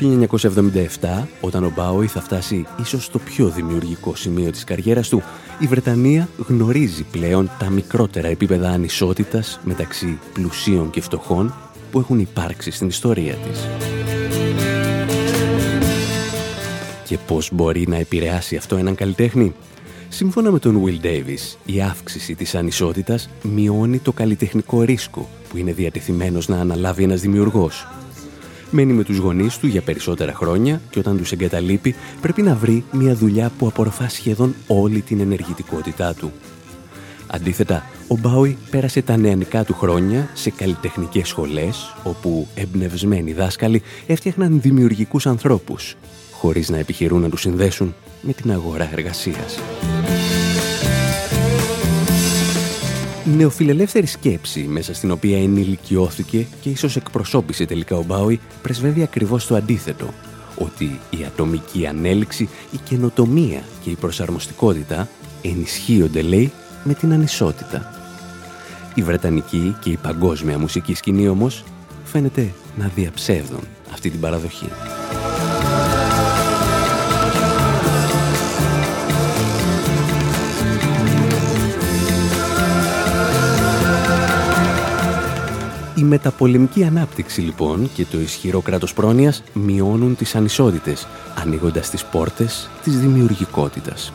Το 0.00 0.28
1977, 1.22 1.26
όταν 1.40 1.64
ο 1.64 1.72
Μπάουι 1.76 2.06
θα 2.06 2.20
φτάσει 2.20 2.66
ίσως 2.80 3.04
στο 3.04 3.18
πιο 3.18 3.48
δημιουργικό 3.48 4.14
σημείο 4.14 4.50
της 4.50 4.64
καριέρας 4.64 5.08
του, 5.08 5.22
η 5.58 5.66
Βρετανία 5.66 6.28
γνωρίζει 6.36 7.04
πλέον 7.04 7.50
τα 7.58 7.70
μικρότερα 7.70 8.28
επίπεδα 8.28 8.70
ανισότητας 8.70 9.60
μεταξύ 9.64 10.18
πλουσίων 10.32 10.90
και 10.90 11.00
φτωχών 11.00 11.54
που 11.90 11.98
έχουν 11.98 12.18
υπάρξει 12.18 12.70
στην 12.70 12.88
ιστορία 12.88 13.34
της. 13.34 13.68
Και 17.04 17.18
πώς 17.26 17.50
μπορεί 17.52 17.86
να 17.88 17.96
επηρεάσει 17.96 18.56
αυτό 18.56 18.76
έναν 18.76 18.94
καλλιτέχνη; 18.94 19.54
Σύμφωνα 20.08 20.50
με 20.50 20.58
τον 20.58 20.82
Will 20.84 21.04
Davis, 21.06 21.56
η 21.64 21.82
αύξηση 21.82 22.34
της 22.34 22.54
ανισότητας 22.54 23.28
μειώνει 23.42 23.98
το 23.98 24.12
καλλιτεχνικό 24.12 24.82
ρίσκο 24.82 25.28
που 25.48 25.56
είναι 25.56 25.72
διατεθειμένος 25.72 26.48
να 26.48 26.60
αναλάβει 26.60 27.02
ένας 27.02 27.20
δημιουργός 27.20 27.86
μένει 28.70 28.92
με 28.92 29.04
τους 29.04 29.16
γονείς 29.16 29.58
του 29.58 29.66
για 29.66 29.82
περισσότερα 29.82 30.34
χρόνια 30.34 30.80
και 30.90 30.98
όταν 30.98 31.16
τους 31.16 31.32
εγκαταλείπει 31.32 31.94
πρέπει 32.20 32.42
να 32.42 32.54
βρει 32.54 32.84
μια 32.92 33.14
δουλειά 33.14 33.50
που 33.58 33.66
απορροφά 33.66 34.08
σχεδόν 34.08 34.54
όλη 34.66 35.00
την 35.00 35.20
ενεργητικότητά 35.20 36.14
του. 36.14 36.32
Αντίθετα, 37.26 37.84
ο 38.08 38.16
Μπάουι 38.16 38.58
πέρασε 38.70 39.02
τα 39.02 39.16
νεανικά 39.16 39.64
του 39.64 39.74
χρόνια 39.74 40.30
σε 40.34 40.50
καλλιτεχνικές 40.50 41.28
σχολές, 41.28 41.94
όπου 42.02 42.48
εμπνευσμένοι 42.54 43.32
δάσκαλοι 43.32 43.82
έφτιαχναν 44.06 44.60
δημιουργικούς 44.60 45.26
ανθρώπους, 45.26 45.96
χωρίς 46.32 46.68
να 46.68 46.78
επιχειρούν 46.78 47.20
να 47.20 47.28
τους 47.28 47.40
συνδέσουν 47.40 47.94
με 48.20 48.32
την 48.32 48.52
αγορά 48.52 48.88
εργασίας. 48.92 49.58
Νεοφιλελεύθερη 53.26 54.06
σκέψη 54.06 54.60
μέσα 54.60 54.94
στην 54.94 55.10
οποία 55.10 55.42
ενηλικιώθηκε 55.42 56.46
και 56.60 56.68
ίσως 56.68 56.96
εκπροσώπησε 56.96 57.64
τελικά 57.64 57.96
ο 57.96 58.02
Μπάουι 58.02 58.40
πρεσβεύει 58.62 59.02
ακριβώς 59.02 59.46
το 59.46 59.54
αντίθετο, 59.54 60.14
ότι 60.58 61.00
η 61.10 61.24
ατομική 61.26 61.86
ανέλυξη, 61.86 62.48
η 62.70 62.76
καινοτομία 62.84 63.62
και 63.82 63.90
η 63.90 63.94
προσαρμοστικότητα 63.94 65.08
ενισχύονται, 65.42 66.22
λέει, 66.22 66.52
με 66.84 66.94
την 66.94 67.12
ανισότητα. 67.12 67.90
Η 68.94 69.02
Βρετανική 69.02 69.76
και 69.80 69.90
η 69.90 69.96
παγκόσμια 69.96 70.58
μουσική 70.58 70.94
σκηνή 70.94 71.28
όμως 71.28 71.64
φαίνεται 72.04 72.52
να 72.78 72.90
διαψεύδουν 72.94 73.62
αυτή 73.92 74.10
την 74.10 74.20
παραδοχή. 74.20 74.68
Η 85.96 86.02
μεταπολεμική 86.02 86.84
ανάπτυξη 86.84 87.40
λοιπόν 87.40 87.90
και 87.94 88.04
το 88.04 88.20
ισχυρό 88.20 88.60
κράτος 88.60 88.94
πρόνοιας 88.94 89.42
μειώνουν 89.52 90.16
τις 90.16 90.34
ανισότητες, 90.34 91.06
ανοίγοντας 91.34 91.90
τις 91.90 92.04
πόρτες 92.04 92.70
της 92.82 92.98
δημιουργικότητας. 92.98 94.12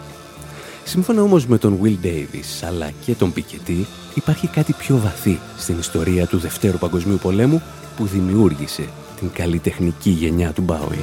Σύμφωνα 0.83 1.21
όμως 1.21 1.45
με 1.45 1.57
τον 1.57 1.79
Will 1.83 2.05
Davis 2.05 2.67
αλλά 2.67 2.91
και 3.05 3.13
τον 3.13 3.33
Πικετή, 3.33 3.87
υπάρχει 4.13 4.47
κάτι 4.47 4.73
πιο 4.73 4.97
βαθύ 4.97 5.39
στην 5.57 5.79
ιστορία 5.79 6.27
του 6.27 6.37
Δευτέρου 6.37 6.77
Παγκοσμίου 6.77 7.17
Πολέμου 7.21 7.61
που 7.97 8.05
δημιούργησε 8.05 8.87
την 9.19 9.31
καλλιτεχνική 9.33 10.09
γενιά 10.09 10.51
του 10.51 10.61
Μπάουι. 10.61 10.99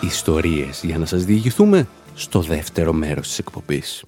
Ιστορίες 0.00 0.80
για 0.84 0.98
να 0.98 1.06
σας 1.06 1.24
διηγηθούμε 1.24 1.86
στο 2.14 2.40
δεύτερο 2.40 2.92
μέρος 2.92 3.28
της 3.28 3.38
εκπομπής. 3.38 4.04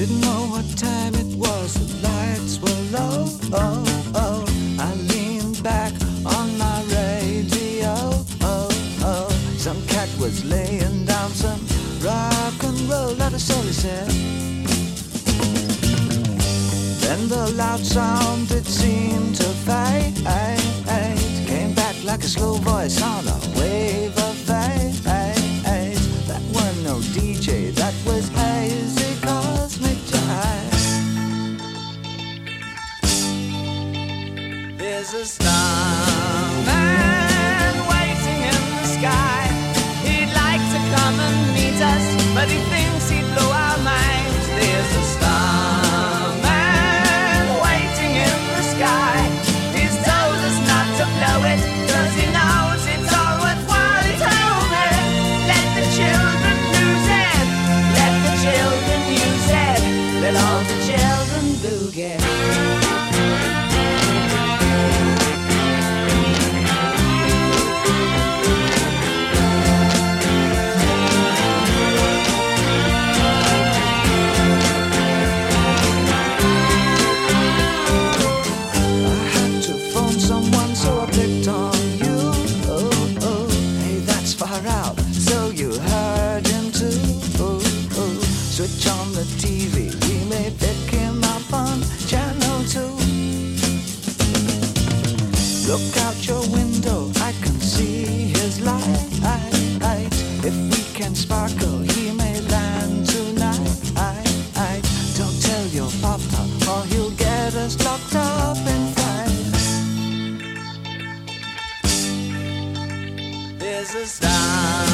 Didn't 0.00 0.22
know 0.22 0.46
what 0.46 0.64
time 0.78 1.14
it 1.14 1.36
was, 1.36 1.74
the 1.74 2.08
lights 2.08 2.58
were 2.58 2.80
low. 2.90 3.26
Oh, 3.52 3.84
oh. 4.14 4.46
I 4.78 4.94
leaned 5.12 5.62
back 5.62 5.92
on 6.24 6.56
my 6.56 6.82
radio. 6.84 7.92
Oh, 8.40 8.70
oh. 9.02 9.28
Some 9.58 9.86
cat 9.88 10.08
was 10.18 10.42
laying 10.42 11.04
down 11.04 11.28
some 11.32 11.60
rock 12.00 12.62
and 12.64 12.80
roll 12.88 13.22
at 13.22 13.34
a 13.34 13.38
solar 13.38 13.74
set. 13.74 14.08
Then 17.02 17.28
the 17.28 17.52
loud 17.54 17.80
sound 17.80 18.48
that 18.48 18.64
seemed 18.64 19.36
to 19.36 19.48
fade 19.68 20.16
came 21.46 21.74
back 21.74 22.02
like 22.04 22.20
a 22.20 22.28
slow 22.36 22.54
voice 22.54 23.02
on 23.02 23.28
a 23.28 23.38
wave. 23.58 24.19
If 100.42 100.54
we 100.54 100.82
can 100.94 101.14
sparkle, 101.14 101.80
he 101.80 102.12
may 102.12 102.40
land 102.40 103.06
tonight. 103.06 103.92
I, 103.94 104.80
don't 105.18 105.38
tell 105.42 105.66
your 105.66 105.90
papa, 106.00 106.48
or 106.70 106.82
he'll 106.86 107.10
get 107.10 107.54
us 107.54 107.76
locked 107.84 108.14
up 108.14 108.56
in 108.56 108.86
fights. 108.94 109.66
There's 113.58 113.94
a 113.94 114.06
star. 114.06 114.89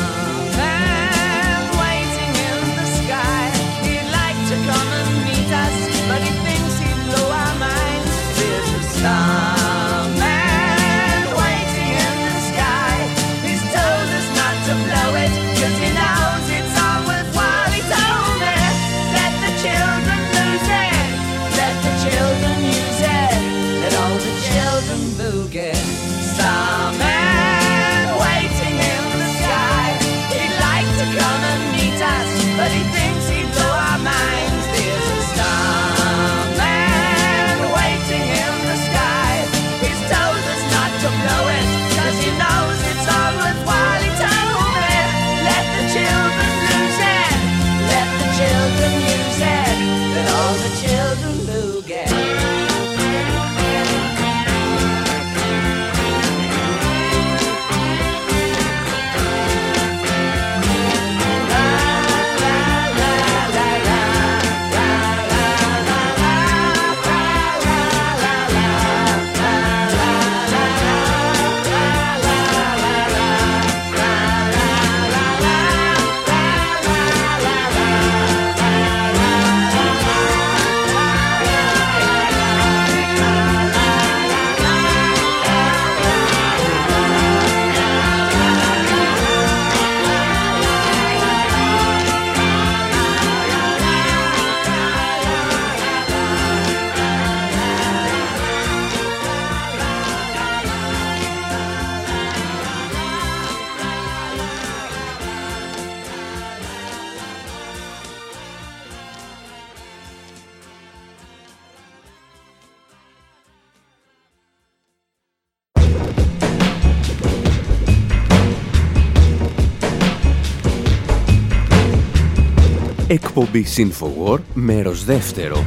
Εκπομπή 123.16 123.64
Infowar, 123.76 124.38
μέρος 124.54 125.04
δεύτερο. 125.04 125.64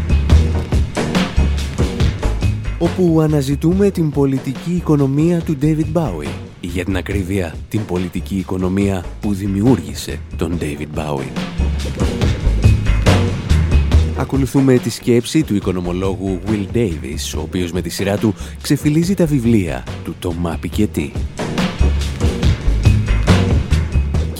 Όπου 2.79 3.21
αναζητούμε 3.21 3.91
την 3.91 4.09
πολιτική 4.09 4.71
οικονομία 4.71 5.41
του 5.41 5.57
David 5.61 5.93
Bowie. 5.93 6.31
Ή 6.59 6.67
για 6.67 6.85
την 6.85 6.97
ακρίβεια, 6.97 7.55
την 7.69 7.85
πολιτική 7.85 8.35
οικονομία 8.35 9.05
που 9.21 9.33
δημιούργησε 9.33 10.19
τον 10.37 10.57
David 10.61 10.99
Bowie. 10.99 11.31
Ακολουθούμε 14.17 14.77
τη 14.77 14.89
σκέψη 14.89 15.43
του 15.43 15.55
οικονομολόγου 15.55 16.39
Will 16.47 16.75
Davis, 16.75 17.37
ο 17.37 17.39
οποίος 17.41 17.71
με 17.71 17.81
τη 17.81 17.89
σειρά 17.89 18.17
του 18.17 18.33
ξεφυλίζει 18.61 19.13
τα 19.13 19.25
βιβλία 19.25 19.83
του 20.03 20.15
Τομά 20.19 20.57
Πικετή. 20.61 21.11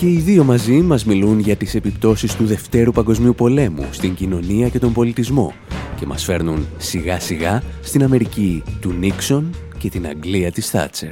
Και 0.00 0.06
οι 0.06 0.18
δύο 0.18 0.44
μαζί 0.44 0.72
μας 0.72 1.04
μιλούν 1.04 1.38
για 1.38 1.56
τις 1.56 1.74
επιπτώσεις 1.74 2.34
του 2.34 2.46
Δευτέρου 2.46 2.92
Παγκοσμίου 2.92 3.34
Πολέμου 3.34 3.88
στην 3.90 4.14
κοινωνία 4.14 4.68
και 4.68 4.78
τον 4.78 4.92
πολιτισμό 4.92 5.52
και 5.98 6.06
μας 6.06 6.24
φέρνουν 6.24 6.66
σιγά 6.76 7.20
σιγά 7.20 7.62
στην 7.82 8.02
Αμερική 8.02 8.62
του 8.80 8.92
Νίξον 8.92 9.54
και 9.78 9.88
την 9.88 10.06
Αγγλία 10.06 10.52
της 10.52 10.70
Θάτσερ. 10.70 11.10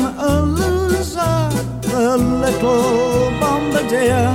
A 0.00 0.42
loser, 0.42 1.48
the 1.82 2.16
little 2.16 3.30
bombardier. 3.40 4.32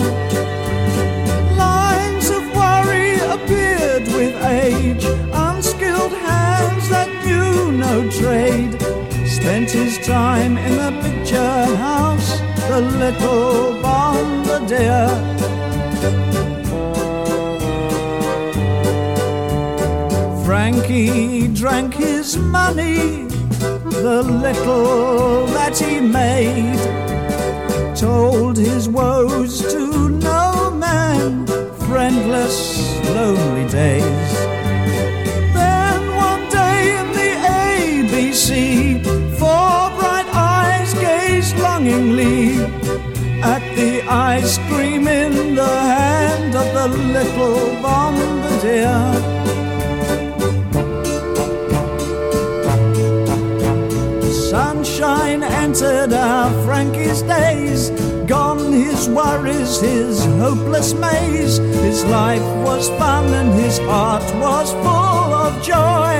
Lines 1.57 2.29
of 2.29 2.43
worry 2.55 3.15
appeared 3.35 4.03
with 4.17 4.35
age, 4.43 5.05
unskilled 5.33 6.11
hands 6.11 6.89
that 6.89 7.09
knew 7.25 7.71
no 7.71 8.09
trade. 8.09 8.81
Spent 9.27 9.69
his 9.71 9.97
time 10.05 10.57
in 10.57 10.77
the 10.77 10.91
picture 11.01 11.65
house, 11.75 12.39
the 12.69 12.81
little 12.81 13.81
bombardier. 13.81 15.09
Frankie 20.45 21.47
drank 21.47 21.93
his 21.93 22.37
money, 22.37 23.22
the 24.03 24.21
little 24.21 25.45
that 25.55 25.77
he 25.77 26.01
made, 26.01 26.83
told 27.95 28.57
his 28.57 28.89
woes 28.89 29.61
to 29.71 30.09
no 30.09 30.69
man, 30.71 31.47
friendless, 31.87 32.99
lonely 33.15 33.65
days. 33.69 34.33
Then 35.53 36.01
one 36.17 36.43
day 36.49 36.99
in 36.99 37.07
the 37.19 37.31
ABC, 37.63 39.05
four 39.39 39.79
bright 39.97 40.27
eyes 40.35 40.93
gazed 40.95 41.57
longingly 41.59 42.57
at 43.41 43.63
the 43.77 44.01
ice 44.05 44.57
cream 44.67 45.07
in 45.07 45.55
the 45.55 45.75
hand 45.93 46.53
of 46.53 46.67
the 46.73 46.87
little 46.89 47.81
bombardier. 47.81 49.32
Entered 55.73 56.13
our 56.13 56.51
ah, 56.51 56.65
Frankie's 56.65 57.23
days. 57.23 57.89
Gone 58.27 58.71
his 58.71 59.09
worries, 59.09 59.81
his 59.81 60.23
hopeless 60.37 60.93
maze. 60.93 61.57
His 61.57 62.05
life 62.05 62.47
was 62.63 62.89
fun 62.89 63.25
and 63.33 63.51
his 63.59 63.79
heart 63.79 64.23
was 64.35 64.71
full 64.83 65.31
of 65.45 65.53
joy. 65.63 66.13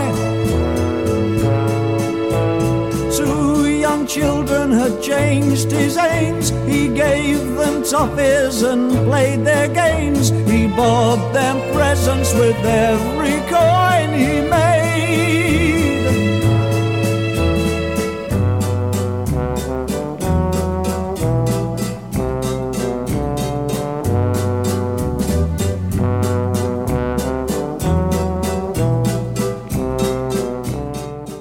Two 3.16 3.70
young 3.70 4.08
children 4.08 4.72
had 4.72 5.00
changed 5.04 5.70
his 5.70 5.98
aims. 5.98 6.50
He 6.66 6.88
gave 6.88 7.38
them 7.56 7.84
toffees 7.84 8.64
and 8.64 8.90
played 9.06 9.46
their 9.46 9.68
games. 9.68 10.30
He 10.50 10.66
bought 10.66 11.32
them 11.32 11.58
presents 11.76 12.34
with 12.34 12.58
every 12.66 13.38
coin 13.52 14.18
he 14.18 14.50
made. 14.50 14.73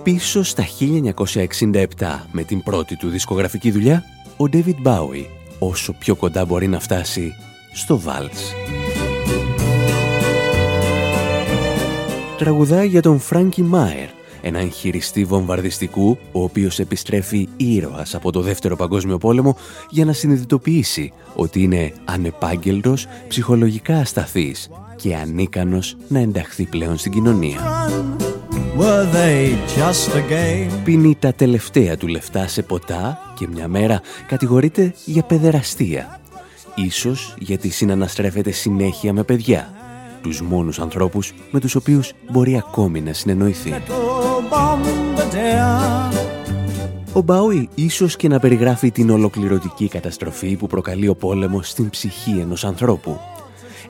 Πίσω 0.03 0.43
στα 0.43 0.65
1967 1.65 1.85
με 2.33 2.43
την 2.43 2.62
πρώτη 2.62 2.97
του 2.97 3.09
δισκογραφική 3.09 3.71
δουλειά, 3.71 4.05
ο 4.37 4.45
David 4.53 4.87
Bowie 4.87 5.27
όσο 5.59 5.93
πιο 5.93 6.17
κοντά 6.17 6.45
μπορεί 6.45 6.69
να 6.69 6.81
φτάσει 6.81 7.35
στο 7.73 7.99
Βάλς. 7.99 8.53
Τραγουδάει 12.38 12.88
για 12.88 13.03
τον 13.03 13.19
Φράνκι 13.19 13.62
Μάερ, 13.62 14.09
έναν 14.43 14.71
χειριστή 14.71 15.25
βομβαρδιστικού, 15.25 16.19
ο 16.33 16.43
οποίος 16.43 16.79
επιστρέφει 16.79 17.49
ήρωας 17.57 18.15
από 18.15 18.33
το 18.33 18.41
Δεύτερο 18.41 18.77
Παγκόσμιο 18.77 19.19
Πόλεμο 19.19 19.57
για 19.91 20.05
να 20.05 20.12
συνειδητοποιήσει 20.12 21.12
ότι 21.35 21.62
είναι 21.62 21.93
ανεπάγγελτος, 22.05 23.07
ψυχολογικά 23.29 23.97
ασταθής 23.99 24.71
και 24.97 25.17
ανίκανος 25.17 25.97
να 26.09 26.19
ενταχθεί 26.19 26.65
πλέον 26.65 26.99
στην 26.99 27.12
κοινωνία. 27.12 27.61
Πίνει 30.85 31.16
τα 31.18 31.32
τελευταία 31.32 31.96
του 31.96 32.06
λεφτά 32.06 32.46
σε 32.46 32.62
ποτά 32.62 33.18
και 33.35 33.48
μια 33.48 33.68
μέρα 33.68 34.00
κατηγορείται 34.26 34.94
για 35.04 35.22
παιδεραστία. 35.22 36.20
Ίσως 36.74 37.35
γιατί 37.38 37.70
συναναστρέφεται 37.70 38.50
συνέχεια 38.50 39.12
με 39.12 39.22
παιδιά. 39.22 39.72
Τους 40.22 40.40
μόνους 40.40 40.78
ανθρώπους 40.78 41.32
με 41.50 41.61
τους 41.61 41.74
οποίους 41.74 42.12
μπορεί 42.30 42.56
ακόμη 42.56 43.00
να 43.00 43.12
συνεννοηθεί. 43.12 43.74
Ο 47.12 47.20
Μπάουι 47.20 47.68
ίσως 47.74 48.16
και 48.16 48.28
να 48.28 48.38
περιγράφει 48.38 48.90
την 48.90 49.11
ολοκληρωτική 49.11 49.88
καταστροφή 49.88 50.56
που 50.56 50.66
προκαλεί 50.66 51.08
ο 51.08 51.14
πόλεμος 51.14 51.68
στην 51.68 51.90
ψυχή 51.90 52.38
ενός 52.40 52.64
ανθρώπου 52.64 53.20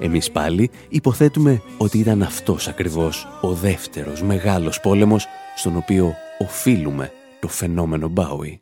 εμείς 0.02 0.30
πάλι 0.30 0.70
υποθέτουμε 0.88 1.62
ότι 1.78 1.98
ήταν 1.98 2.22
αυτός 2.22 2.68
ακριβώς 2.68 3.28
ο 3.40 3.52
δεύτερος 3.52 4.22
μεγάλος 4.22 4.80
πόλεμος 4.80 5.26
στον 5.56 5.76
οποίο 5.76 6.14
οφείλουμε 6.38 7.12
το 7.40 7.48
φαινόμενο 7.48 8.08
Μπάουι. 8.08 8.60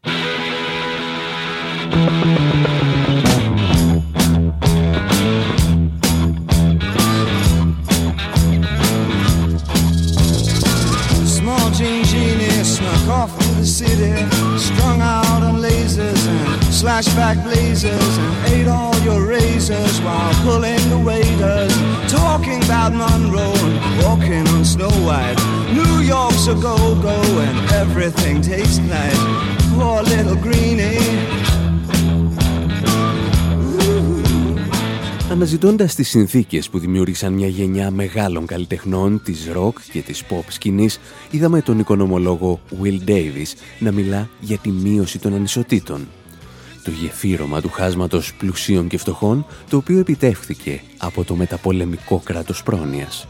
Flashback 16.90 17.42
blazers 17.44 18.18
and 18.18 18.46
ate 18.52 18.66
all 18.66 18.96
your 19.00 19.26
razors 19.26 20.00
while 20.00 20.34
pulling 20.42 20.80
the 20.90 20.98
waiters, 20.98 21.72
talking 22.10 22.62
about 22.64 22.92
Monroe 22.92 23.52
and 23.54 24.02
walking 24.02 24.46
on 24.48 24.64
Snow 24.64 24.90
White. 25.06 25.36
New 25.72 26.00
York's 26.00 26.46
a 26.46 26.54
go-go 26.54 27.20
and 27.40 27.70
everything 27.72 28.42
tastes 28.42 28.78
nice. 28.78 29.18
Poor 29.72 30.02
little 30.02 30.36
greenie. 30.36 31.39
Αναζητώντας 35.40 35.94
τις 35.94 36.08
συνθήκες 36.08 36.70
που 36.70 36.78
δημιούργησαν 36.78 37.32
μια 37.32 37.48
γενιά 37.48 37.90
μεγάλων 37.90 38.46
καλλιτεχνών 38.46 39.22
της 39.22 39.48
rock 39.54 39.72
και 39.92 40.00
της 40.00 40.22
pop 40.30 40.42
σκηνής, 40.48 41.00
είδαμε 41.30 41.62
τον 41.62 41.78
οικονομολόγο 41.78 42.60
Will 42.82 43.08
Davis 43.08 43.52
να 43.78 43.92
μιλά 43.92 44.28
για 44.40 44.58
τη 44.58 44.70
μείωση 44.70 45.18
των 45.18 45.34
ανισοτήτων 45.34 46.08
το 46.84 46.90
γεφύρωμα 46.90 47.60
του 47.60 47.68
χάσματος 47.68 48.34
πλουσίων 48.34 48.88
και 48.88 48.98
φτωχών, 48.98 49.46
το 49.70 49.76
οποίο 49.76 49.98
επιτεύχθηκε 49.98 50.80
από 50.96 51.24
το 51.24 51.34
μεταπολεμικό 51.34 52.20
κράτος 52.24 52.62
πρόνοιας. 52.62 53.26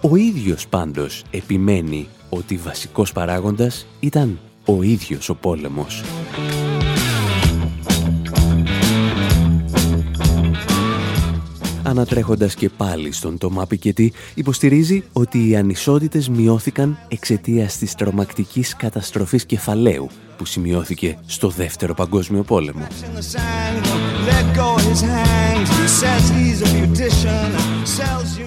Ο 0.00 0.16
ίδιος 0.16 0.68
πάντως 0.68 1.24
επιμένει 1.30 2.08
ότι 2.28 2.56
βασικός 2.56 3.12
παράγοντας 3.12 3.86
ήταν 4.00 4.38
ο 4.64 4.82
ίδιος 4.82 5.28
ο 5.28 5.34
πόλεμος. 5.34 6.02
Ανατρέχοντας 11.86 12.54
και 12.54 12.68
πάλι 12.68 13.12
στον 13.12 13.38
Τωμά 13.38 13.66
Πικετή, 13.66 14.12
υποστηρίζει 14.34 15.04
ότι 15.12 15.48
οι 15.48 15.56
ανισότητες 15.56 16.28
μειώθηκαν 16.28 16.98
εξαιτίας 17.08 17.78
της 17.78 17.94
τρομακτικής 17.94 18.76
καταστροφής 18.76 19.46
κεφαλαίου 19.46 20.08
που 20.36 20.44
σημειώθηκε 20.44 21.18
στο 21.26 21.48
Δεύτερο 21.48 21.94
Παγκόσμιο 21.94 22.42
Πόλεμο. 22.42 22.86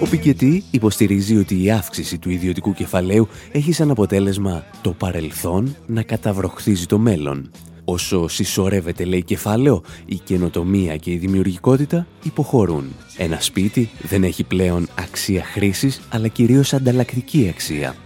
Ο 0.00 0.06
Πικετή 0.10 0.64
υποστηρίζει 0.70 1.36
ότι 1.36 1.62
η 1.62 1.70
αύξηση 1.70 2.18
του 2.18 2.30
ιδιωτικού 2.30 2.72
κεφαλαίου 2.72 3.28
έχει 3.52 3.72
σαν 3.72 3.90
αποτέλεσμα 3.90 4.64
το 4.82 4.90
παρελθόν 4.90 5.76
να 5.86 6.02
καταβροχθίζει 6.02 6.86
το 6.86 6.98
μέλλον. 6.98 7.50
Όσο 7.84 8.28
συσσωρεύεται 8.28 9.04
λέει 9.04 9.22
κεφάλαιο, 9.22 9.82
η 10.04 10.20
καινοτομία 10.24 10.96
και 10.96 11.10
η 11.10 11.16
δημιουργικότητα 11.16 12.06
υποχωρούν. 12.22 12.84
Ένα 13.16 13.40
σπίτι 13.40 13.90
δεν 14.02 14.24
έχει 14.24 14.44
πλέον 14.44 14.88
αξία 14.98 15.44
χρήσης, 15.44 16.00
αλλά 16.08 16.28
κυρίως 16.28 16.72
ανταλλακτική 16.72 17.48
αξία. 17.54 17.96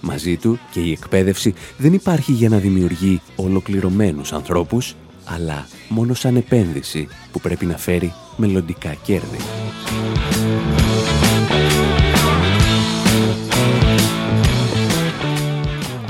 Μαζί 0.00 0.36
του 0.36 0.58
και 0.70 0.80
η 0.80 0.92
εκπαίδευση 0.92 1.54
δεν 1.76 1.92
υπάρχει 1.92 2.32
για 2.32 2.48
να 2.48 2.58
δημιουργεί 2.58 3.20
ολοκληρωμένους 3.36 4.32
ανθρώπους, 4.32 4.94
αλλά 5.24 5.66
μόνο 5.88 6.14
σαν 6.14 6.36
επένδυση 6.36 7.08
που 7.32 7.40
πρέπει 7.40 7.66
να 7.66 7.76
φέρει 7.76 8.12
μελλοντικά 8.36 8.94
κέρδη. 8.94 9.38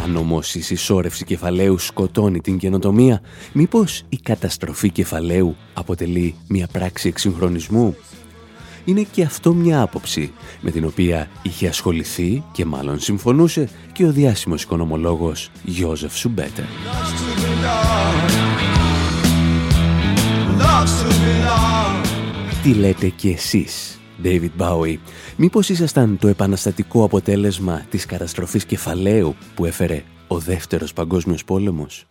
Αν 0.06 0.16
όμως 0.16 0.54
η 0.54 0.60
συσσόρευση 0.60 1.24
κεφαλαίου 1.24 1.78
σκοτώνει 1.78 2.40
την 2.40 2.58
καινοτομία, 2.58 3.20
μήπως 3.52 4.02
η 4.08 4.16
καταστροφή 4.16 4.90
κεφαλαίου 4.90 5.56
αποτελεί 5.74 6.34
μια 6.48 6.66
πράξη 6.72 7.08
εξυγχρονισμού; 7.08 7.96
Είναι 8.84 9.06
και 9.12 9.22
αυτό 9.22 9.54
μια 9.54 9.80
άποψη 9.80 10.32
με 10.60 10.70
την 10.70 10.84
οποία 10.84 11.28
είχε 11.42 11.68
ασχοληθεί 11.68 12.42
και 12.52 12.64
μάλλον 12.64 13.00
συμφωνούσε 13.00 13.68
και 13.92 14.04
ο 14.04 14.12
διάσημος 14.12 14.62
οικονομολόγος 14.62 15.50
Γιώζεφ 15.64 16.16
Σουμπέτερ. 16.16 16.64
Τι 22.62 22.72
λέτε 22.72 23.08
κι 23.08 23.28
εσείς, 23.28 24.00
David 24.24 24.50
Bowie, 24.58 24.96
μήπως 25.36 25.68
ήσασταν 25.68 26.18
το 26.18 26.28
επαναστατικό 26.28 27.04
αποτέλεσμα 27.04 27.86
της 27.90 28.06
καταστροφής 28.06 28.64
κεφαλαίου 28.64 29.36
που 29.54 29.64
έφερε 29.64 30.02
ο 30.26 30.38
δεύτερος 30.38 30.92
παγκόσμιος 30.92 31.44
πόλεμος; 31.44 32.06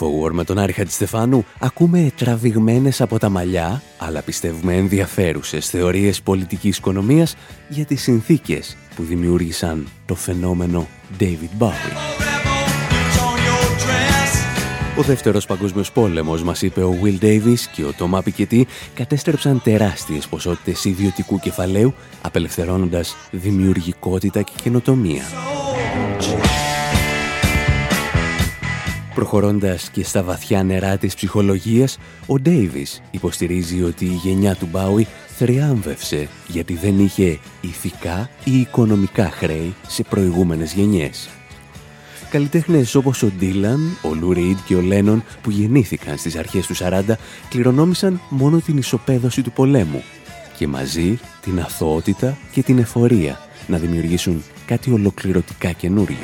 Εκπομπή 0.00 0.28
Infowar 0.28 0.32
με 0.32 0.44
τον 0.44 0.58
Άρη 0.58 0.72
Χατζηστεφάνου 0.72 1.44
ακούμε 1.58 2.12
τραβηγμένες 2.16 3.00
από 3.00 3.18
τα 3.18 3.28
μαλλιά, 3.28 3.82
αλλά 3.98 4.22
πιστεύουμε 4.22 4.74
ενδιαφέρουσες 4.74 5.68
θεωρίες 5.68 6.22
πολιτικής 6.22 6.76
οικονομίας 6.76 7.36
για 7.68 7.84
τις 7.84 8.02
συνθήκες 8.02 8.76
που 8.96 9.02
δημιούργησαν 9.02 9.86
το 10.06 10.14
φαινόμενο 10.14 10.86
David 11.20 11.62
Bowie. 11.62 11.96
Ο 14.98 15.02
δεύτερος 15.02 15.46
παγκόσμιος 15.46 15.92
πόλεμος, 15.92 16.42
μας 16.42 16.62
είπε 16.62 16.82
ο 16.82 16.94
Will 17.02 17.24
Davis 17.24 17.60
και 17.74 17.84
ο 17.84 17.92
Τόμα 17.98 18.22
Πικετή, 18.22 18.66
κατέστρεψαν 18.94 19.62
τεράστιες 19.62 20.26
ποσότητες 20.26 20.84
ιδιωτικού 20.84 21.38
κεφαλαίου, 21.38 21.94
απελευθερώνοντας 22.22 23.16
δημιουργικότητα 23.30 24.42
και 24.42 24.52
καινοτομία. 24.62 25.22
Προχωρώντας 29.20 29.90
και 29.90 30.04
στα 30.04 30.22
βαθιά 30.22 30.62
νερά 30.62 30.96
της 30.96 31.14
ψυχολογίας, 31.14 31.98
ο 32.26 32.38
Ντέιβις 32.38 33.02
υποστηρίζει 33.10 33.82
ότι 33.82 34.04
η 34.04 34.20
γενιά 34.22 34.54
του 34.54 34.68
Μπάουι 34.70 35.06
θριάμβευσε 35.36 36.28
γιατί 36.46 36.74
δεν 36.74 36.98
είχε 36.98 37.38
ηθικά 37.60 38.30
ή 38.44 38.60
οικονομικά 38.60 39.30
χρέη 39.30 39.74
σε 39.86 40.02
προηγούμενες 40.02 40.72
γενιές. 40.72 41.28
Καλλιτέχνες 42.30 42.94
όπως 42.94 43.22
ο 43.22 43.30
Ντίλαν, 43.38 43.96
ο 44.02 44.14
Λου 44.14 44.56
και 44.66 44.74
ο 44.74 44.80
Λένον 44.80 45.24
που 45.42 45.50
γεννήθηκαν 45.50 46.16
στις 46.18 46.36
αρχές 46.36 46.66
του 46.66 46.74
40 46.74 47.00
κληρονόμησαν 47.48 48.20
μόνο 48.28 48.58
την 48.58 48.76
ισοπαίδωση 48.76 49.42
του 49.42 49.52
πολέμου 49.52 50.02
και 50.56 50.66
μαζί 50.66 51.18
την 51.40 51.60
αθωότητα 51.60 52.38
και 52.52 52.62
την 52.62 52.78
εφορία 52.78 53.40
να 53.66 53.78
δημιουργήσουν 53.78 54.42
κάτι 54.66 54.90
ολοκληρωτικά 54.90 55.72
καινούριο. 55.72 56.16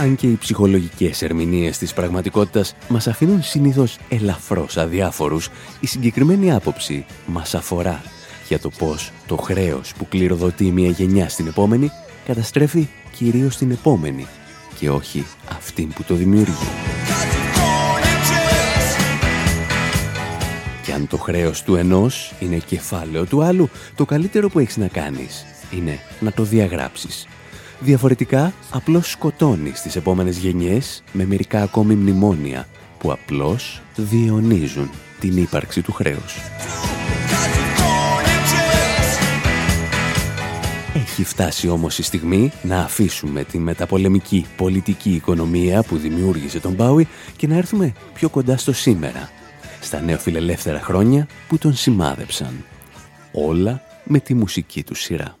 Αν 0.00 0.16
και 0.16 0.26
οι 0.26 0.36
ψυχολογικές 0.36 1.22
ερμηνείες 1.22 1.78
της 1.78 1.92
πραγματικότητας 1.92 2.74
μας 2.88 3.06
αφήνουν 3.06 3.42
συνήθως 3.42 3.98
ελαφρώς 4.08 4.76
αδιάφορους, 4.76 5.48
η 5.80 5.86
συγκεκριμένη 5.86 6.52
άποψη 6.52 7.04
μας 7.26 7.54
αφορά 7.54 8.02
για 8.48 8.58
το 8.58 8.70
πώς 8.70 9.12
το 9.26 9.36
χρέος 9.36 9.92
που 9.98 10.08
κληροδοτεί 10.08 10.70
μια 10.70 10.88
γενιά 10.88 11.28
στην 11.28 11.46
επόμενη 11.46 11.90
καταστρέφει 12.26 12.88
κυρίως 13.16 13.56
την 13.56 13.70
επόμενη 13.70 14.26
και 14.78 14.90
όχι 14.90 15.26
αυτήν 15.50 15.88
που 15.88 16.02
το 16.02 16.14
δημιουργεί. 16.14 16.68
Και 20.84 20.92
αν 20.92 21.06
το 21.06 21.16
χρέος 21.16 21.62
του 21.62 21.74
ενός 21.74 22.34
είναι 22.40 22.56
κεφάλαιο 22.56 23.24
του 23.24 23.42
άλλου, 23.42 23.68
το 23.94 24.04
καλύτερο 24.04 24.48
που 24.48 24.58
έχεις 24.58 24.76
να 24.76 24.86
κάνεις 24.86 25.46
είναι 25.70 25.98
να 26.20 26.32
το 26.32 26.42
διαγράψεις 26.42 27.26
Διαφορετικά, 27.80 28.52
απλώς 28.70 29.10
σκοτώνεις 29.10 29.78
στις 29.78 29.96
επόμενες 29.96 30.36
γενιές 30.36 31.02
με 31.12 31.24
μερικά 31.24 31.62
ακόμη 31.62 31.94
μνημόνια 31.94 32.66
που 32.98 33.12
απλώς 33.12 33.82
διονίζουν 33.96 34.90
την 35.20 35.36
ύπαρξη 35.36 35.82
του 35.82 35.92
χρέους. 35.92 36.36
Έχει 40.94 41.24
φτάσει 41.24 41.68
όμως 41.68 41.98
η 41.98 42.02
στιγμή 42.02 42.52
να 42.62 42.80
αφήσουμε 42.80 43.44
τη 43.44 43.58
μεταπολεμική 43.58 44.46
πολιτική 44.56 45.10
οικονομία 45.10 45.82
που 45.82 45.96
δημιούργησε 45.96 46.60
τον 46.60 46.72
Μπάουι 46.72 47.08
και 47.36 47.46
να 47.46 47.56
έρθουμε 47.56 47.92
πιο 48.14 48.28
κοντά 48.28 48.56
στο 48.56 48.72
σήμερα, 48.72 49.30
στα 49.80 50.00
νεοφιλελεύθερα 50.00 50.80
χρόνια 50.80 51.26
που 51.48 51.58
τον 51.58 51.74
σημάδεψαν. 51.74 52.64
Όλα 53.32 53.82
με 54.04 54.18
τη 54.18 54.34
μουσική 54.34 54.82
του 54.82 54.94
σειρά. 54.94 55.38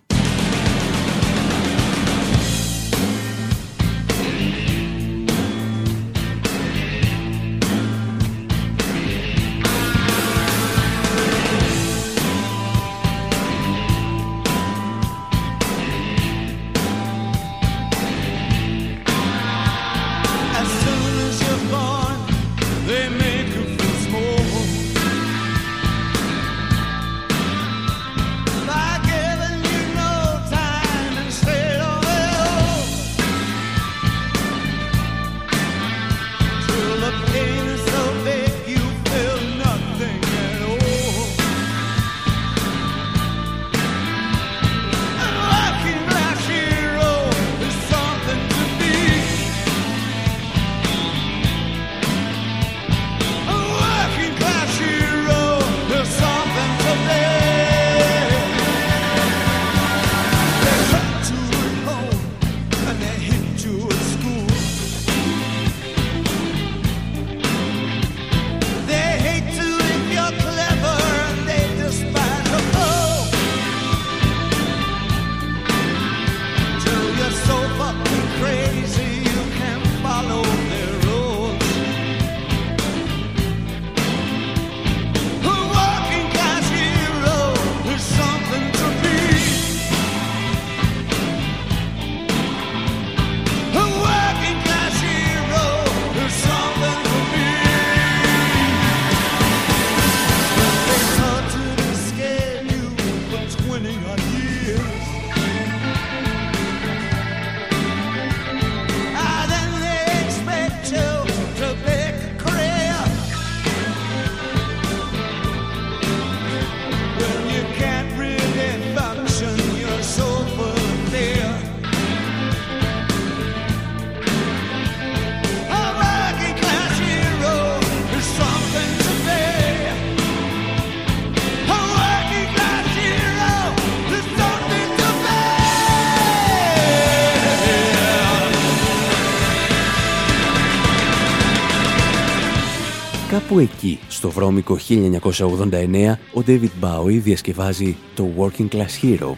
Εκεί, 143.60 143.98
στο 144.08 144.30
βρώμικο 144.30 144.78
1989, 144.88 146.18
ο 146.34 146.42
David 146.46 146.70
Bowie 146.80 147.20
διασκευάζει 147.22 147.96
το 148.14 148.28
Working 148.38 148.68
Class 148.68 149.02
Hero, 149.02 149.32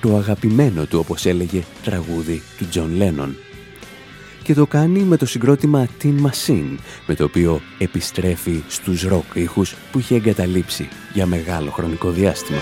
το 0.00 0.16
αγαπημένο 0.16 0.84
του, 0.84 0.98
όπως 0.98 1.26
έλεγε, 1.26 1.62
τραγούδι 1.82 2.42
του 2.58 2.68
John 2.74 3.02
Lennon. 3.02 3.28
Και 4.42 4.54
το 4.54 4.66
κάνει 4.66 5.00
με 5.00 5.16
το 5.16 5.26
συγκρότημα 5.26 5.88
Tin 6.02 6.14
Machine, 6.26 6.76
με 7.06 7.14
το 7.14 7.24
οποίο 7.24 7.60
επιστρέφει 7.78 8.62
στους 8.68 9.02
ροκ 9.02 9.34
ήχους 9.34 9.74
που 9.92 9.98
είχε 9.98 10.14
εγκαταλείψει 10.14 10.88
για 11.12 11.26
μεγάλο 11.26 11.70
χρονικό 11.70 12.10
διάστημα. 12.10 12.60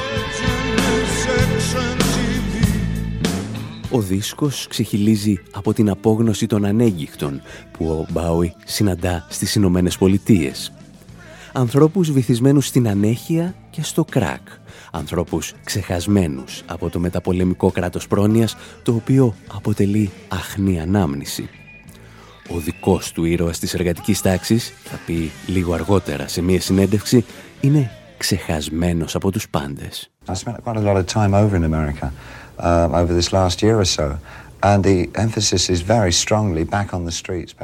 Ο 3.90 4.00
δίσκος 4.00 4.66
ξεχυλίζει 4.68 5.42
από 5.50 5.72
την 5.72 5.90
απόγνωση 5.90 6.46
των 6.46 6.64
ανέγγιχτων 6.64 7.42
που 7.72 7.86
ο 7.86 8.06
Μπάουι 8.12 8.54
συναντά 8.64 9.26
στις 9.28 9.54
Ηνωμένες 9.54 9.98
Πολιτείες 9.98 10.72
ανθρώπους 11.56 12.12
βυθισμένους 12.12 12.66
στην 12.66 12.88
ανέχεια 12.88 13.54
και 13.70 13.82
στο 13.82 14.04
κράκ, 14.04 14.40
ανθρώπους 14.90 15.54
ξεχασμένους 15.64 16.62
από 16.66 16.90
το 16.90 16.98
μεταπολεμικό 16.98 17.70
κράτος 17.70 18.06
πρόνοιας, 18.06 18.56
το 18.82 18.94
οποίο 18.94 19.34
αποτελεί 19.54 20.10
αχνή 20.28 20.80
ανάμνηση. 20.80 21.48
Ο 22.48 22.58
δικός 22.58 23.12
του 23.12 23.24
ήρωας 23.24 23.58
της 23.58 23.74
εργατικής 23.74 24.20
τάξης, 24.20 24.72
θα 24.84 24.98
πει 25.06 25.30
λίγο 25.46 25.72
αργότερα 25.74 26.28
σε 26.28 26.42
μία 26.42 26.60
συνέντευξη, 26.60 27.24
είναι 27.60 27.90
ξεχασμένος 28.16 29.14
από 29.14 29.30
τους 29.30 29.48
πάντες. 29.48 30.10
I 30.26 30.32
spent 30.34 30.56
quite 30.64 30.76
a 30.76 30.82
lot 30.82 30.96
of 30.96 31.06
time 31.06 31.34
over 31.34 31.56
in 31.56 31.64
America 31.64 32.06
uh, 32.58 33.00
over 33.00 33.12
this 33.20 33.32
last 33.32 33.62
year 33.62 33.76
or 33.78 33.88
so. 33.98 34.06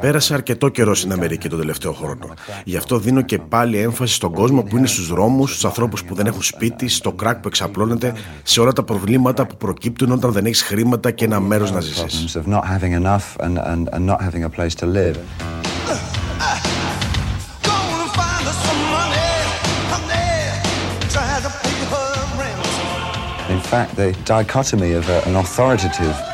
Πέρασα 0.01 0.33
αρκετό 0.33 0.69
καιρό 0.69 0.95
στην 0.95 1.11
Αμερική 1.11 1.49
τον 1.49 1.59
τελευταίο 1.59 1.93
χρόνο. 1.93 2.33
Γι' 2.63 2.77
αυτό 2.77 2.99
δίνω 2.99 3.21
και 3.21 3.37
πάλι 3.37 3.77
έμφαση 3.77 4.13
στον 4.13 4.33
κόσμο 4.33 4.63
που 4.63 4.77
είναι 4.77 4.87
στους 4.87 5.07
δρόμους, 5.07 5.49
στους 5.49 5.65
ανθρώπους 5.65 6.03
που 6.03 6.15
δεν 6.15 6.25
έχουν 6.25 6.41
σπίτι, 6.41 6.87
στο 6.87 7.11
κράκ 7.11 7.37
που 7.37 7.47
εξαπλώνεται, 7.47 8.13
σε 8.43 8.61
όλα 8.61 8.73
τα 8.73 8.83
προβλήματα 8.83 9.45
που 9.45 9.57
προκύπτουν 9.57 10.11
όταν 10.11 10.31
δεν 10.31 10.45
έχεις 10.45 10.61
χρήματα 10.61 11.11
και 11.11 11.25
ένα 11.25 11.39
μέρος 11.39 11.71
να 11.71 11.79
ζήσεις. 11.79 12.37
In 23.49 23.61
fact, 23.71 23.95
the 24.01 24.09
dichotomy 24.35 24.91
of 24.99 25.05
an 25.27 25.35
authoritative 25.43 26.32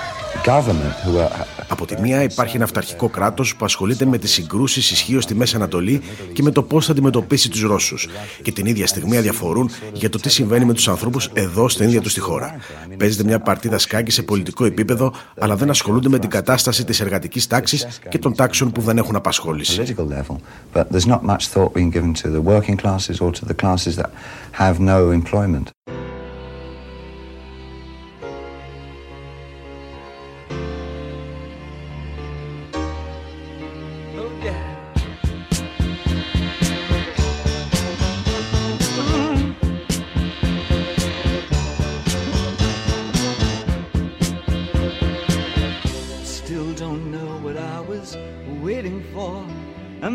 από 1.68 1.86
τη 1.86 2.02
μία 2.02 2.24
υπάρχει 2.24 2.56
ένα 2.56 2.66
αυταρχικό 2.66 3.10
κράτος 3.10 3.56
που 3.56 3.66
ασχολείται 3.66 4.06
με 4.06 4.18
τις 4.18 4.32
συγκρούσεις 4.32 4.92
ισχύως 4.92 5.24
στη 5.24 5.36
Μέση 5.36 5.56
Ανατολή 5.56 6.02
και 6.34 6.44
με 6.44 6.52
το 6.52 6.64
πώς 6.64 6.86
θα 6.86 6.92
αντιμετωπίσει 6.92 7.50
τους 7.50 7.62
Ρώσους. 7.62 8.08
Και 8.42 8.52
την 8.52 8.66
ίδια 8.66 8.88
στιγμή 8.88 9.18
αδιαφορούν 9.18 9.70
για 9.94 10.10
το 10.10 10.20
τι 10.20 10.30
συμβαίνει 10.30 10.66
με 10.66 10.74
τους 10.74 10.88
ανθρώπους 10.88 11.30
εδώ 11.34 11.70
στην 11.70 11.88
ίδια 11.88 12.02
τους 12.02 12.14
τη 12.14 12.20
χώρα. 12.20 12.56
Παίζεται 12.98 13.24
μια 13.24 13.40
παρτίδα 13.40 13.78
σκάκι 13.78 14.12
σε 14.12 14.24
πολιτικό 14.24 14.66
επίπεδο, 14.66 15.14
αλλά 15.40 15.56
δεν 15.56 15.70
ασχολούνται 15.70 16.10
με 16.10 16.20
την 16.20 16.30
κατάσταση 16.30 16.86
της 16.86 17.00
εργατικής 17.00 17.48
τάξης 17.48 18.00
και 18.10 18.18
των 18.18 18.36
τάξεων 18.36 18.72
που 18.72 18.82
δεν 18.82 18.98
έχουν 18.98 19.16
απασχόληση. 19.16 19.96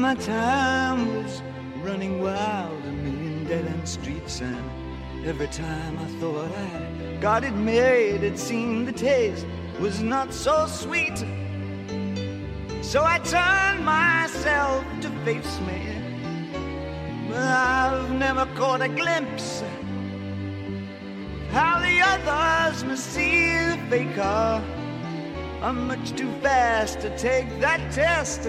My 0.05 0.15
time 0.17 1.15
was 1.15 1.43
running 1.83 2.21
wild, 2.21 2.85
a 2.85 2.93
million 2.93 3.43
dead 3.47 3.65
end 3.65 3.89
streets. 3.89 4.43
And 4.43 4.63
every 5.25 5.47
time 5.47 5.97
I 5.99 6.05
thought 6.21 6.51
I 6.55 7.17
got 7.23 7.43
it 7.43 7.55
made, 7.55 8.23
it 8.23 8.39
seemed 8.39 8.87
the 8.87 8.93
taste 8.93 9.47
was 9.81 10.03
not 10.03 10.35
so 10.35 10.67
sweet. 10.67 11.17
So 12.83 13.03
I 13.03 13.19
turned 13.21 13.83
myself 13.83 14.85
to 15.01 15.09
face 15.25 15.59
me. 15.69 15.81
But 17.31 17.39
I've 17.39 18.11
never 18.11 18.45
caught 18.57 18.83
a 18.83 18.89
glimpse 18.89 19.63
how 21.51 21.79
the 21.81 21.97
others 22.13 22.85
must 22.85 23.07
see 23.07 23.57
the 23.71 23.79
faker. 23.89 24.63
I'm 25.63 25.87
much 25.87 26.11
too 26.15 26.31
fast 26.43 27.01
to 27.01 27.09
take 27.17 27.49
that 27.61 27.81
test. 27.91 28.43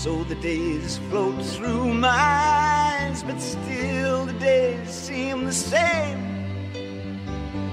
So 0.00 0.24
the 0.24 0.36
days 0.36 0.96
float 1.10 1.44
through 1.44 1.92
my 1.92 2.08
eyes, 2.08 3.22
but 3.22 3.38
still 3.38 4.24
the 4.24 4.32
days 4.32 4.88
seem 4.88 5.44
the 5.44 5.52
same. 5.52 6.16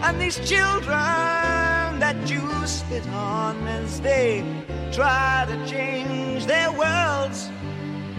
And 0.02 0.20
these 0.20 0.36
children 0.46 2.00
that 2.04 2.30
you 2.30 2.42
spit 2.68 3.08
on 3.12 3.66
as 3.66 4.02
they 4.02 4.44
try 4.92 5.46
to 5.48 5.56
change 5.66 6.48
their 6.48 6.70
worlds 6.70 7.50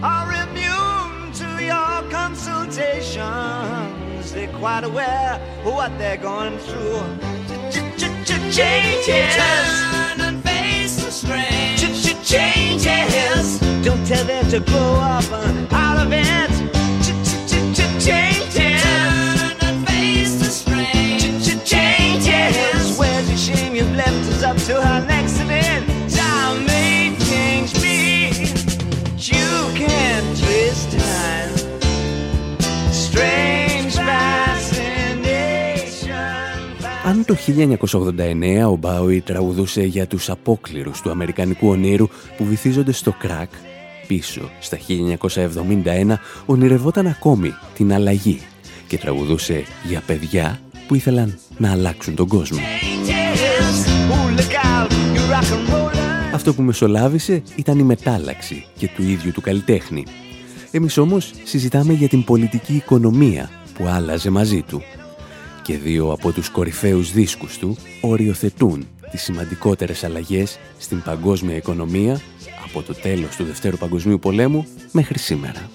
are 0.01 0.33
immune 0.43 1.31
to 1.33 1.63
your 1.63 2.01
consultations. 2.09 4.31
They're 4.33 4.57
quite 4.57 4.85
aware 4.85 5.39
of 5.63 5.73
what 5.75 5.95
they're 5.99 6.17
going 6.17 6.57
through 6.57 7.03
changes. 8.51 9.88
Don't 13.81 14.05
tell 14.05 14.25
them 14.25 14.45
to 14.49 14.59
grow 14.59 14.95
up 14.95 15.23
uh, 15.31 15.67
out 15.71 16.05
of 16.05 16.11
it. 16.11 16.49
Changes. 18.03 18.83
Turn 18.83 19.55
and 19.61 19.87
face 19.87 20.35
the 20.39 20.45
strange. 20.45 21.47
Changes. 21.63 22.97
Where's 22.99 23.27
the 23.29 23.37
shame 23.37 23.75
you've 23.75 23.95
left 23.95 24.09
us 24.09 24.43
up 24.43 24.57
to 24.67 24.81
our 24.85 25.01
next 25.05 25.18
το 37.29 37.37
1989 38.65 38.71
ο 38.71 38.75
Μπάουι 38.75 39.21
τραγουδούσε 39.21 39.81
για 39.81 40.07
τους 40.07 40.29
απόκληρους 40.29 41.01
του 41.01 41.09
αμερικανικού 41.09 41.67
ονείρου 41.69 42.07
που 42.37 42.45
βυθίζονται 42.45 42.91
στο 42.91 43.15
κράκ, 43.19 43.49
πίσω 44.07 44.49
στα 44.59 44.77
1971 45.83 46.13
ονειρευόταν 46.45 47.07
ακόμη 47.07 47.53
την 47.73 47.93
αλλαγή 47.93 48.41
και 48.87 48.97
τραγουδούσε 48.97 49.63
για 49.83 50.01
παιδιά 50.05 50.59
που 50.87 50.95
ήθελαν 50.95 51.39
να 51.57 51.71
αλλάξουν 51.71 52.15
τον 52.15 52.27
κόσμο. 52.27 52.59
Αυτό 56.33 56.53
που 56.53 56.61
μεσολάβησε 56.61 57.43
ήταν 57.55 57.79
η 57.79 57.83
μετάλλαξη 57.83 58.65
και 58.77 58.89
του 58.95 59.01
ίδιου 59.01 59.31
του 59.31 59.41
καλλιτέχνη. 59.41 60.05
Εμείς 60.71 60.97
όμως 60.97 61.31
συζητάμε 61.43 61.93
για 61.93 62.07
την 62.07 62.23
πολιτική 62.23 62.73
οικονομία 62.73 63.49
που 63.73 63.85
άλλαζε 63.87 64.29
μαζί 64.29 64.61
του 64.61 64.83
και 65.61 65.77
δύο 65.77 66.11
από 66.11 66.31
τους 66.31 66.49
κορυφαίους 66.49 67.11
δίσκους 67.11 67.57
του 67.57 67.77
οριοθετούν 68.01 68.87
τις 69.11 69.21
σημαντικότερες 69.21 70.03
αλλαγές 70.03 70.59
στην 70.77 71.01
παγκόσμια 71.01 71.55
οικονομία 71.55 72.21
από 72.65 72.81
το 72.81 72.93
τέλος 72.93 73.35
του 73.35 73.43
Δευτέρου 73.43 73.77
Παγκοσμίου 73.77 74.19
Πολέμου 74.19 74.65
μέχρι 74.91 75.19
σήμερα. 75.19 75.69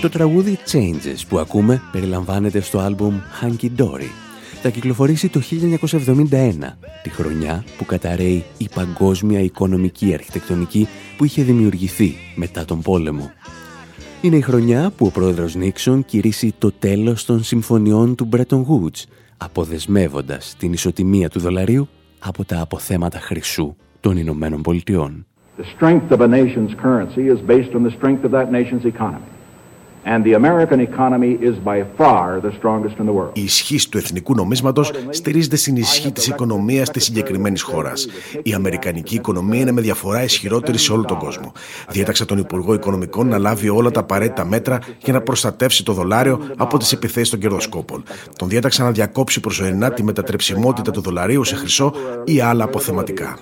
Το 0.00 0.08
τραγούδι 0.08 0.58
Changes 0.72 1.20
που 1.28 1.38
ακούμε 1.38 1.82
περιλαμβάνεται 1.92 2.60
στο 2.60 2.78
άλμπουμ 2.78 3.20
Hanky 3.42 3.70
Dory 3.78 4.27
θα 4.68 4.74
κυκλοφορήσει 4.74 5.28
το 5.28 5.40
1971, 6.30 6.52
τη 7.02 7.10
χρονιά 7.10 7.64
που 7.78 7.84
καταραίει 7.84 8.44
η 8.58 8.68
παγκόσμια 8.74 9.40
οικονομική 9.40 10.14
αρχιτεκτονική 10.14 10.88
που 11.16 11.24
είχε 11.24 11.42
δημιουργηθεί 11.42 12.14
μετά 12.34 12.64
τον 12.64 12.82
πόλεμο. 12.82 13.30
Είναι 14.22 14.36
η 14.36 14.40
χρονιά 14.40 14.92
που 14.96 15.06
ο 15.06 15.10
πρόεδρος 15.10 15.54
Νίξον 15.54 16.04
κηρύσσει 16.04 16.54
το 16.58 16.72
τέλος 16.72 17.24
των 17.24 17.42
συμφωνιών 17.42 18.14
του 18.14 18.28
Bretton 18.32 18.64
Woods, 18.64 19.04
αποδεσμεύοντας 19.36 20.54
την 20.58 20.72
ισοτιμία 20.72 21.28
του 21.28 21.40
δολαρίου 21.40 21.88
από 22.18 22.44
τα 22.44 22.60
αποθέματα 22.60 23.18
χρυσού 23.18 23.76
των 24.00 24.16
Ηνωμένων 24.16 24.62
Πολιτειών. 24.62 25.26
The 25.58 25.64
strength 25.78 26.10
of 26.10 26.20
a 26.20 26.28
nation's 26.28 26.74
currency 26.84 27.24
is 27.34 27.40
based 27.46 27.72
on 27.74 27.82
the 27.82 27.94
strength 27.98 28.24
of 28.24 28.30
that 28.30 28.50
nation's 28.52 28.84
economy. 28.94 29.37
Η 33.32 33.42
ισχύ 33.42 33.88
του 33.88 33.98
εθνικού 33.98 34.34
νομίσματος 34.34 34.92
στηρίζεται 35.10 35.56
στην 35.56 35.76
ισχύ 35.76 36.12
της 36.12 36.26
οικονομίας 36.26 36.90
της 36.90 37.04
συγκεκριμένης 37.04 37.62
χώρας. 37.62 38.08
Η 38.42 38.52
αμερικανική 38.54 39.14
οικονομία 39.14 39.60
είναι 39.60 39.72
με 39.72 39.80
διαφορά 39.80 40.22
ισχυρότερη 40.22 40.78
σε 40.78 40.92
όλο 40.92 41.04
τον 41.04 41.18
κόσμο. 41.18 41.52
Διέταξε 41.88 42.24
τον 42.24 42.38
Υπουργό 42.38 42.74
Οικονομικών 42.74 43.28
να 43.28 43.38
λάβει 43.38 43.68
όλα 43.68 43.90
τα 43.90 44.00
απαραίτητα 44.00 44.44
μέτρα 44.44 44.78
για 44.98 45.12
να 45.12 45.20
προστατεύσει 45.20 45.84
το 45.84 45.92
δολάριο 45.92 46.40
από 46.56 46.78
τις 46.78 46.92
επιθέσεις 46.92 47.30
των 47.30 47.38
κερδοσκόπων. 47.38 48.02
Τον 48.36 48.48
διέταξε 48.48 48.82
να 48.82 48.90
διακόψει 48.90 49.40
προσωρινά 49.40 49.90
τη 49.90 50.02
μετατρεψιμότητα 50.02 50.90
του 50.90 51.00
δολαρίου 51.00 51.44
σε 51.44 51.54
χρυσό 51.54 51.92
ή 52.24 52.40
άλλα 52.40 52.64
αποθεματικά. 52.64 53.38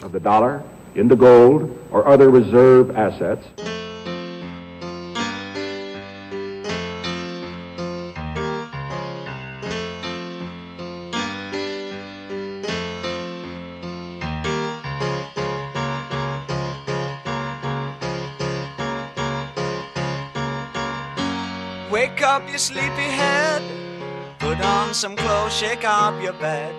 Sleepy 22.58 23.08
head. 23.20 23.62
Put 24.38 24.60
on 24.60 24.94
some 24.94 25.16
clothes, 25.16 25.52
shake 25.52 25.84
up 25.84 26.20
your 26.22 26.32
bed. 26.34 26.74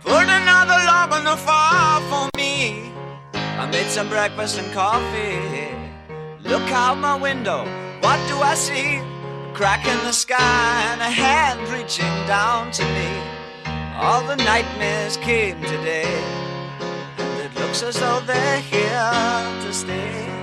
Put 0.00 0.26
another 0.28 0.78
log 0.86 1.12
on 1.12 1.24
the 1.24 1.36
fire 1.36 2.00
for 2.10 2.28
me. 2.36 2.90
I 3.34 3.66
made 3.70 3.86
some 3.86 4.08
breakfast 4.08 4.58
and 4.58 4.72
coffee. 4.72 5.74
Look 6.42 6.62
out 6.70 6.98
my 6.98 7.16
window, 7.16 7.64
what 8.00 8.18
do 8.28 8.36
I 8.38 8.54
see? 8.54 8.96
A 8.96 9.52
crack 9.54 9.86
in 9.86 9.98
the 10.04 10.12
sky 10.12 10.92
and 10.92 11.00
a 11.00 11.10
hand 11.10 11.60
reaching 11.68 12.16
down 12.26 12.70
to 12.72 12.84
me. 12.84 13.08
All 13.96 14.22
the 14.26 14.36
nightmares 14.36 15.16
came 15.16 15.60
today, 15.62 16.22
and 17.18 17.40
it 17.40 17.60
looks 17.60 17.82
as 17.82 17.98
though 17.98 18.20
they're 18.20 18.60
here 18.60 19.60
to 19.62 19.72
stay. 19.72 20.35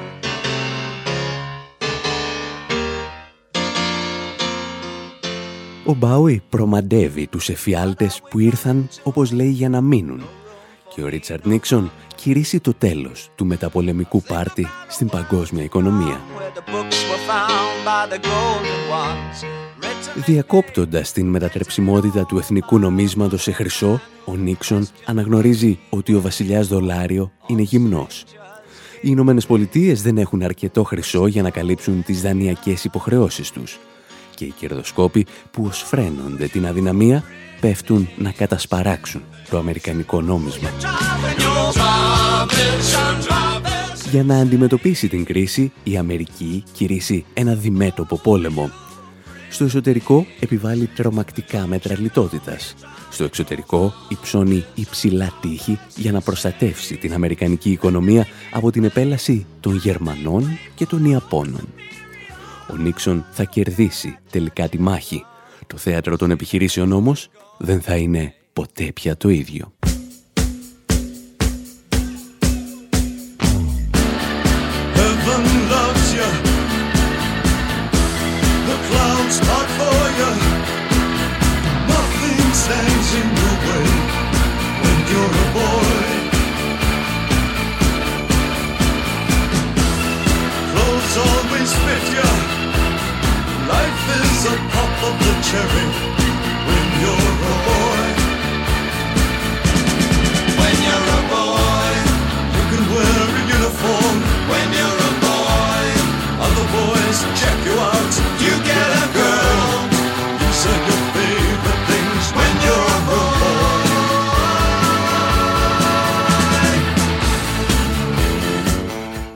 Ο 5.86 5.94
Μπάουι 5.94 6.42
προμαντεύει 6.50 7.28
τους 7.28 7.50
εφιάλτες 7.50 8.22
που 8.30 8.40
ήρθαν, 8.40 8.90
όπως 9.04 9.32
λέει, 9.32 9.50
για 9.50 9.70
να 9.70 9.82
μείνουν 9.82 10.24
και 10.96 11.02
ο 11.02 11.08
Ρίτσαρντ 11.08 11.46
Νίξον 11.46 11.92
κηρύσσει 12.16 12.60
το 12.60 12.74
τέλος 12.74 13.30
του 13.36 13.46
μεταπολεμικού 13.46 14.22
πάρτι 14.22 14.68
στην 14.88 15.08
παγκόσμια 15.08 15.64
οικονομία. 15.64 16.22
Διακόπτοντας 20.26 21.12
την 21.12 21.28
μετατρεψιμότητα 21.28 22.26
του 22.26 22.38
εθνικού 22.38 22.80
νομίσματος 22.80 23.42
σε 23.42 23.52
χρυσό, 23.52 24.02
ο 24.26 24.36
Νίξον 24.36 24.88
αναγνωρίζει 25.06 25.80
ότι 25.90 26.14
ο 26.14 26.22
βασιλιάς 26.22 26.68
δολάριο 26.68 27.32
είναι 27.48 27.62
γυμνός. 27.62 28.24
Οι 29.02 29.08
Ηνωμένες 29.10 29.46
Πολιτείες 29.46 30.02
δεν 30.02 30.18
έχουν 30.18 30.44
αρκετό 30.44 30.84
χρυσό 30.84 31.28
για 31.28 31.42
να 31.42 31.50
καλύψουν 31.50 32.04
τις 32.04 32.22
δανειακές 32.22 32.84
υποχρεώσεις 32.84 33.52
τους 33.52 33.80
και 34.44 34.50
οι 34.50 34.68
κερδοσκόποι 34.68 35.26
που 35.52 35.66
ως 35.66 35.82
φρένονται 35.82 36.48
την 36.48 36.68
αδυναμία 36.68 37.24
πέφτουν 37.60 38.10
να 38.18 38.32
κατασπαράξουν 38.32 39.22
το 39.50 39.58
αμερικανικό 39.58 40.22
νόμισμα. 40.22 40.70
Για 44.12 44.24
να 44.24 44.38
αντιμετωπίσει 44.38 45.08
την 45.08 45.26
κρίση, 45.26 45.72
η 45.84 45.98
Αμερική 45.98 46.64
κηρύσσει 46.72 47.26
ένα 47.34 47.54
διμέτωπο 47.54 48.18
πόλεμο. 48.18 48.72
Στο 49.50 49.64
εσωτερικό 49.64 50.26
επιβάλλει 50.40 50.86
τρομακτικά 50.86 51.68
μέτρα 51.68 52.00
λιτότητας. 52.00 52.76
Στο 53.12 53.24
εξωτερικό 53.24 53.94
υψώνει 54.08 54.66
υψηλά 54.76 55.34
τείχη 55.42 55.80
για 55.96 56.12
να 56.12 56.22
προστατεύσει 56.22 56.98
την 56.98 57.14
αμερικανική 57.14 57.72
οικονομία 57.72 58.28
από 58.52 58.72
την 58.72 58.84
επέλαση 58.84 59.46
των 59.60 59.76
Γερμανών 59.76 60.58
και 60.76 60.86
των 60.86 61.06
Ιαπώνων. 61.06 61.68
Ο 62.72 62.76
Νίξον 62.76 63.26
θα 63.32 63.44
κερδίσει 63.44 64.18
τελικά 64.32 64.70
τη 64.70 64.80
μάχη. 64.80 65.26
Το 65.68 65.78
θέατρο 65.78 66.18
των 66.18 66.32
επιχειρήσεων 66.32 66.92
όμως 66.92 67.30
δεν 67.58 67.82
θα 67.82 67.96
είναι 67.96 68.34
ποτέ 68.54 68.92
πια 68.94 69.18
το 69.18 69.30
ίδιο. 69.30 69.74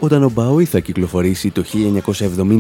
Όταν 0.08 0.24
ο 0.24 0.30
Μπάουι 0.30 0.66
θα 0.66 0.80
κυκλοφορήσει 0.80 1.52
το 1.52 1.64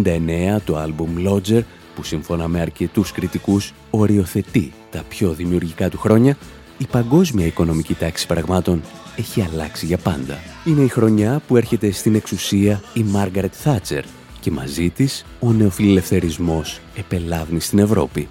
1979 0.03 0.57
το 0.65 0.77
άλμπουμ 0.77 1.09
Lodger, 1.27 1.61
που 1.95 2.03
σύμφωνα 2.03 2.47
με 2.47 2.59
αρκετούς 2.59 3.11
κριτικούς 3.11 3.73
οριοθετεί 3.89 4.73
τα 4.91 5.03
πιο 5.09 5.33
δημιουργικά 5.33 5.89
του 5.89 5.97
χρόνια, 5.97 6.37
η 6.77 6.85
παγκόσμια 6.91 7.45
οικονομική 7.45 7.93
τάξη 7.93 8.27
πραγμάτων 8.27 8.81
έχει 9.15 9.41
αλλάξει 9.41 9.85
για 9.85 9.97
πάντα. 9.97 10.37
Είναι 10.65 10.81
η 10.81 10.87
χρονιά 10.87 11.41
που 11.47 11.57
έρχεται 11.57 11.91
στην 11.91 12.15
εξουσία 12.15 12.81
η 12.93 13.03
Μάργαρετ 13.03 13.53
Θάτσερ 13.55 14.03
και 14.39 14.51
μαζί 14.51 14.89
της 14.89 15.25
ο 15.39 15.51
νεοφιλελευθερισμός 15.51 16.79
επελάβνει 16.95 17.59
στην 17.59 17.79
Ευρώπη. 17.79 18.27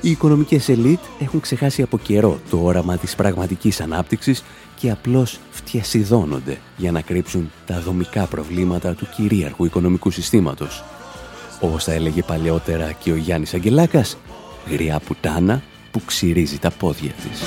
Οι 0.00 0.10
οικονομικές 0.10 0.68
ελίτ 0.68 1.00
έχουν 1.20 1.40
ξεχάσει 1.40 1.82
από 1.82 1.98
καιρό 1.98 2.38
το 2.50 2.60
όραμα 2.62 2.96
της 2.96 3.14
πραγματικής 3.14 3.80
ανάπτυξης 3.80 4.44
και 4.76 4.90
απλώς 4.90 5.38
φτιασιδώνονται 5.50 6.58
για 6.76 6.92
να 6.92 7.00
κρύψουν 7.00 7.50
τα 7.66 7.80
δομικά 7.80 8.26
προβλήματα 8.26 8.94
του 8.94 9.08
κυρίαρχου 9.16 9.64
οικονομικού 9.64 10.10
συστήματος. 10.10 10.84
Όπως 11.60 11.84
θα 11.84 11.92
έλεγε 11.92 12.22
παλαιότερα 12.22 12.92
και 12.92 13.12
ο 13.12 13.16
Γιάννης 13.16 13.54
Αγγελάκας, 13.54 14.16
γριά 14.70 15.00
πουτάνα 15.06 15.62
που 15.90 16.00
ξυρίζει 16.04 16.58
τα 16.58 16.70
πόδια 16.70 17.10
της. 17.10 17.40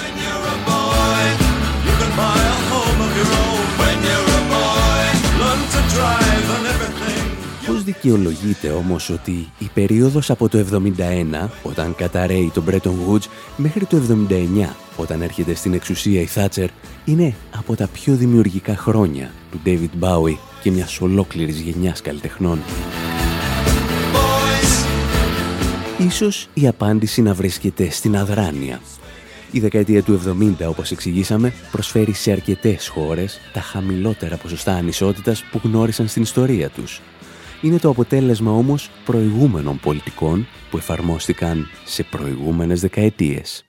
Πώς 7.67 7.83
δικαιολογείται 7.83 8.69
όμως 8.69 9.09
ότι 9.09 9.51
η 9.59 9.69
περίοδος 9.73 10.29
από 10.29 10.49
το 10.49 10.57
71, 10.57 11.49
όταν 11.63 11.95
καταραίει 11.95 12.51
το 12.53 12.63
Bretton 12.69 12.93
Woods, 13.07 13.25
μέχρι 13.57 13.85
το 13.85 13.97
79, 13.97 14.75
όταν 14.97 15.21
έρχεται 15.21 15.53
στην 15.53 15.73
εξουσία 15.73 16.21
η 16.21 16.25
Θάτσερ, 16.25 16.69
είναι 17.05 17.35
από 17.55 17.75
τα 17.75 17.87
πιο 17.87 18.15
δημιουργικά 18.15 18.75
χρόνια 18.75 19.31
του 19.51 19.59
David 19.65 20.03
Bowie 20.03 20.37
και 20.61 20.71
μιας 20.71 21.01
ολόκληρης 21.01 21.59
γενιάς 21.59 22.01
καλλιτεχνών. 22.01 22.59
Ίσως 25.97 26.49
η 26.53 26.67
απάντηση 26.67 27.21
να 27.21 27.33
βρίσκεται 27.33 27.89
στην 27.89 28.17
αδράνεια. 28.17 28.81
Η 29.51 29.59
δεκαετία 29.59 30.03
του 30.03 30.13
70, 30.13 30.67
όπως 30.67 30.91
εξηγήσαμε, 30.91 31.53
προσφέρει 31.71 32.13
σε 32.13 32.31
αρκετές 32.31 32.87
χώρες 32.87 33.39
τα 33.53 33.61
χαμηλότερα 33.61 34.37
ποσοστά 34.37 34.73
ανισότητας 34.73 35.43
που 35.51 35.61
γνώρισαν 35.63 36.07
στην 36.07 36.21
ιστορία 36.21 36.69
τους. 36.69 37.01
Είναι 37.61 37.77
το 37.77 37.89
αποτέλεσμα 37.89 38.51
όμως 38.51 38.89
προηγούμενων 39.05 39.79
πολιτικών 39.79 40.47
που 40.69 40.77
εφαρμόστηκαν 40.77 41.67
σε 41.85 42.03
προηγούμενες 42.03 42.81
δεκαετίες. 42.81 43.65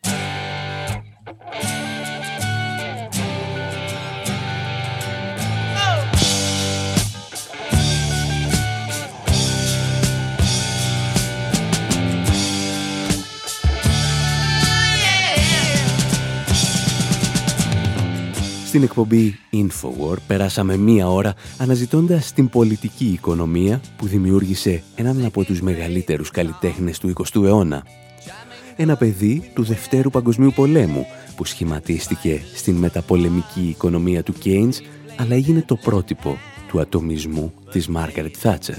Στην 18.68 18.82
εκπομπή 18.82 19.38
Infowar 19.52 20.16
περάσαμε 20.26 20.76
μία 20.76 21.08
ώρα 21.10 21.34
αναζητώντας 21.58 22.32
την 22.32 22.48
πολιτική 22.48 23.04
οικονομία 23.04 23.80
που 23.96 24.06
δημιούργησε 24.06 24.82
έναν 24.94 25.24
από 25.24 25.44
τους 25.44 25.60
μεγαλύτερους 25.60 26.30
καλλιτέχνες 26.30 26.98
του 26.98 27.12
20ου 27.14 27.44
αιώνα. 27.44 27.84
Ένα 28.76 28.96
παιδί 28.96 29.50
του 29.54 29.62
Δευτέρου 29.62 30.10
Παγκοσμίου 30.10 30.52
Πολέμου 30.54 31.06
που 31.38 31.44
σχηματίστηκε 31.44 32.42
στην 32.54 32.74
μεταπολεμική 32.74 33.60
οικονομία 33.68 34.22
του 34.22 34.32
Κέινς 34.32 34.78
αλλά 35.16 35.34
έγινε 35.34 35.62
το 35.62 35.76
πρότυπο 35.76 36.38
του 36.68 36.80
ατομισμού 36.80 37.52
της 37.70 37.88
Μάργαρετ 37.88 38.34
Θάτσερ. 38.38 38.76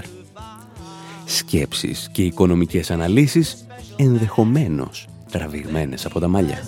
Σκέψεις 1.24 2.08
και 2.12 2.22
οικονομικές 2.22 2.90
αναλύσεις 2.90 3.66
ενδεχομένως 3.96 5.06
τραβηγμένες 5.30 6.06
από 6.06 6.20
τα 6.20 6.28
μαλλιά. 6.28 6.58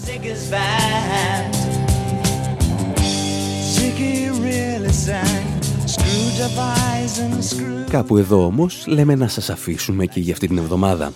Κάπου 7.91 8.17
εδώ 8.17 8.45
όμως 8.45 8.85
λέμε 8.87 9.15
να 9.15 9.29
σας 9.29 9.51
αφήσουμε 9.51 10.07
και 10.07 10.21
για 10.21 10.33
αυτή 10.33 10.47
την 10.47 10.59
εβδομάδα. 10.59 11.13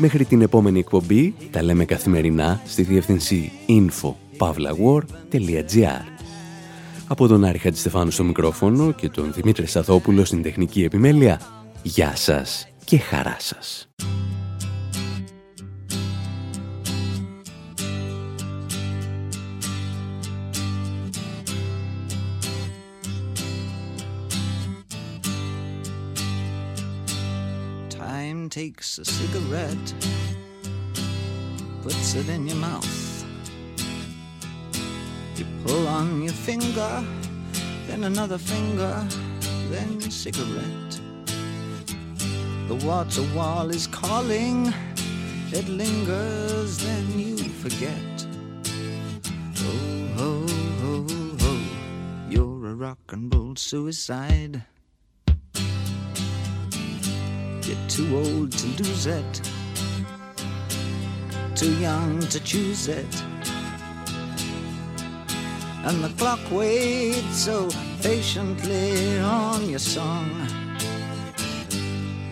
Μέχρι 0.00 0.24
την 0.24 0.42
επόμενη 0.42 0.78
εκπομπή 0.78 1.34
τα 1.50 1.62
λέμε 1.62 1.84
καθημερινά 1.84 2.60
στη 2.66 2.82
διεύθυνση 2.82 3.52
info.pavlawar.gr 3.68 6.02
Από 7.06 7.26
τον 7.26 7.44
Άρη 7.44 7.58
Χατζηστεφάνου 7.58 8.10
στο 8.10 8.24
μικρόφωνο 8.24 8.92
και 8.92 9.08
τον 9.08 9.32
Δημήτρη 9.32 9.66
Σαθόπουλο 9.66 10.24
στην 10.24 10.42
τεχνική 10.42 10.84
επιμέλεια, 10.84 11.40
γεια 11.82 12.16
σας 12.16 12.68
και 12.84 12.98
χαρά 12.98 13.36
σας. 13.38 13.88
Takes 28.78 28.98
a 28.98 29.04
cigarette, 29.04 29.94
puts 31.82 32.14
it 32.14 32.28
in 32.28 32.46
your 32.46 32.56
mouth. 32.58 33.24
You 35.34 35.44
pull 35.64 35.88
on 35.88 36.22
your 36.22 36.32
finger, 36.32 37.04
then 37.88 38.04
another 38.04 38.38
finger, 38.38 39.04
then 39.68 40.00
cigarette. 40.00 41.00
The 42.68 42.78
water 42.86 43.24
wall 43.34 43.68
is 43.70 43.88
calling, 43.88 44.72
it 45.50 45.68
lingers, 45.68 46.78
then 46.78 47.18
you 47.18 47.36
forget. 47.36 48.26
Oh, 49.56 50.16
oh, 50.18 50.46
oh. 50.82 51.36
Oh, 51.40 51.62
you're 52.30 52.68
a 52.68 52.74
rock 52.76 53.00
and 53.08 53.34
roll 53.34 53.56
suicide. 53.56 54.62
Too 57.98 58.16
old 58.16 58.52
to 58.52 58.66
lose 58.84 59.06
it, 59.06 59.50
too 61.56 61.74
young 61.80 62.20
to 62.20 62.38
choose 62.38 62.86
it. 62.86 63.12
And 65.82 66.04
the 66.04 66.12
clock 66.16 66.38
waits 66.48 67.36
so 67.36 67.68
patiently 68.00 69.18
on 69.18 69.68
your 69.68 69.80
song. 69.80 70.30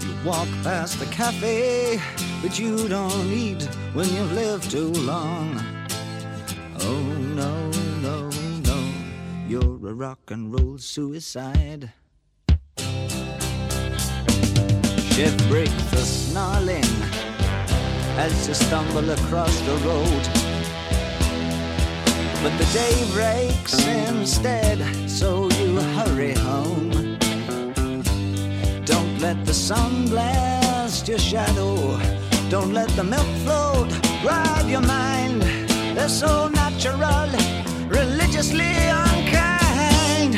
You 0.00 0.14
walk 0.24 0.46
past 0.62 1.00
the 1.00 1.06
cafe, 1.06 2.00
but 2.42 2.56
you 2.60 2.86
don't 2.86 3.26
eat 3.26 3.64
when 3.92 4.08
you've 4.10 4.34
lived 4.34 4.70
too 4.70 4.92
long. 4.92 5.60
Oh 6.78 7.02
no, 7.34 7.70
no, 8.06 8.30
no, 8.62 8.92
you're 9.48 9.88
a 9.90 9.94
rock 9.94 10.30
and 10.30 10.52
roll 10.52 10.78
suicide. 10.78 11.90
Shift 15.16 15.48
breaks 15.48 15.72
the 15.84 16.04
snarling 16.04 16.84
as 18.18 18.46
you 18.46 18.52
stumble 18.52 19.08
across 19.08 19.58
the 19.62 19.72
road. 19.76 20.24
But 22.42 22.52
the 22.58 22.68
day 22.74 23.10
breaks 23.12 23.72
instead, 23.86 24.78
so 25.08 25.48
you 25.52 25.80
hurry 25.96 26.34
home. 26.34 26.90
Don't 28.84 29.18
let 29.18 29.42
the 29.46 29.54
sun 29.54 30.06
blast 30.10 31.08
your 31.08 31.18
shadow. 31.18 31.98
Don't 32.50 32.74
let 32.74 32.90
the 32.90 33.04
milk 33.04 33.30
float 33.42 33.90
rob 34.22 34.68
your 34.68 34.82
mind. 34.82 35.40
They're 35.96 36.10
so 36.10 36.48
natural, 36.48 37.30
religiously 37.88 38.74
unkind. 39.06 40.34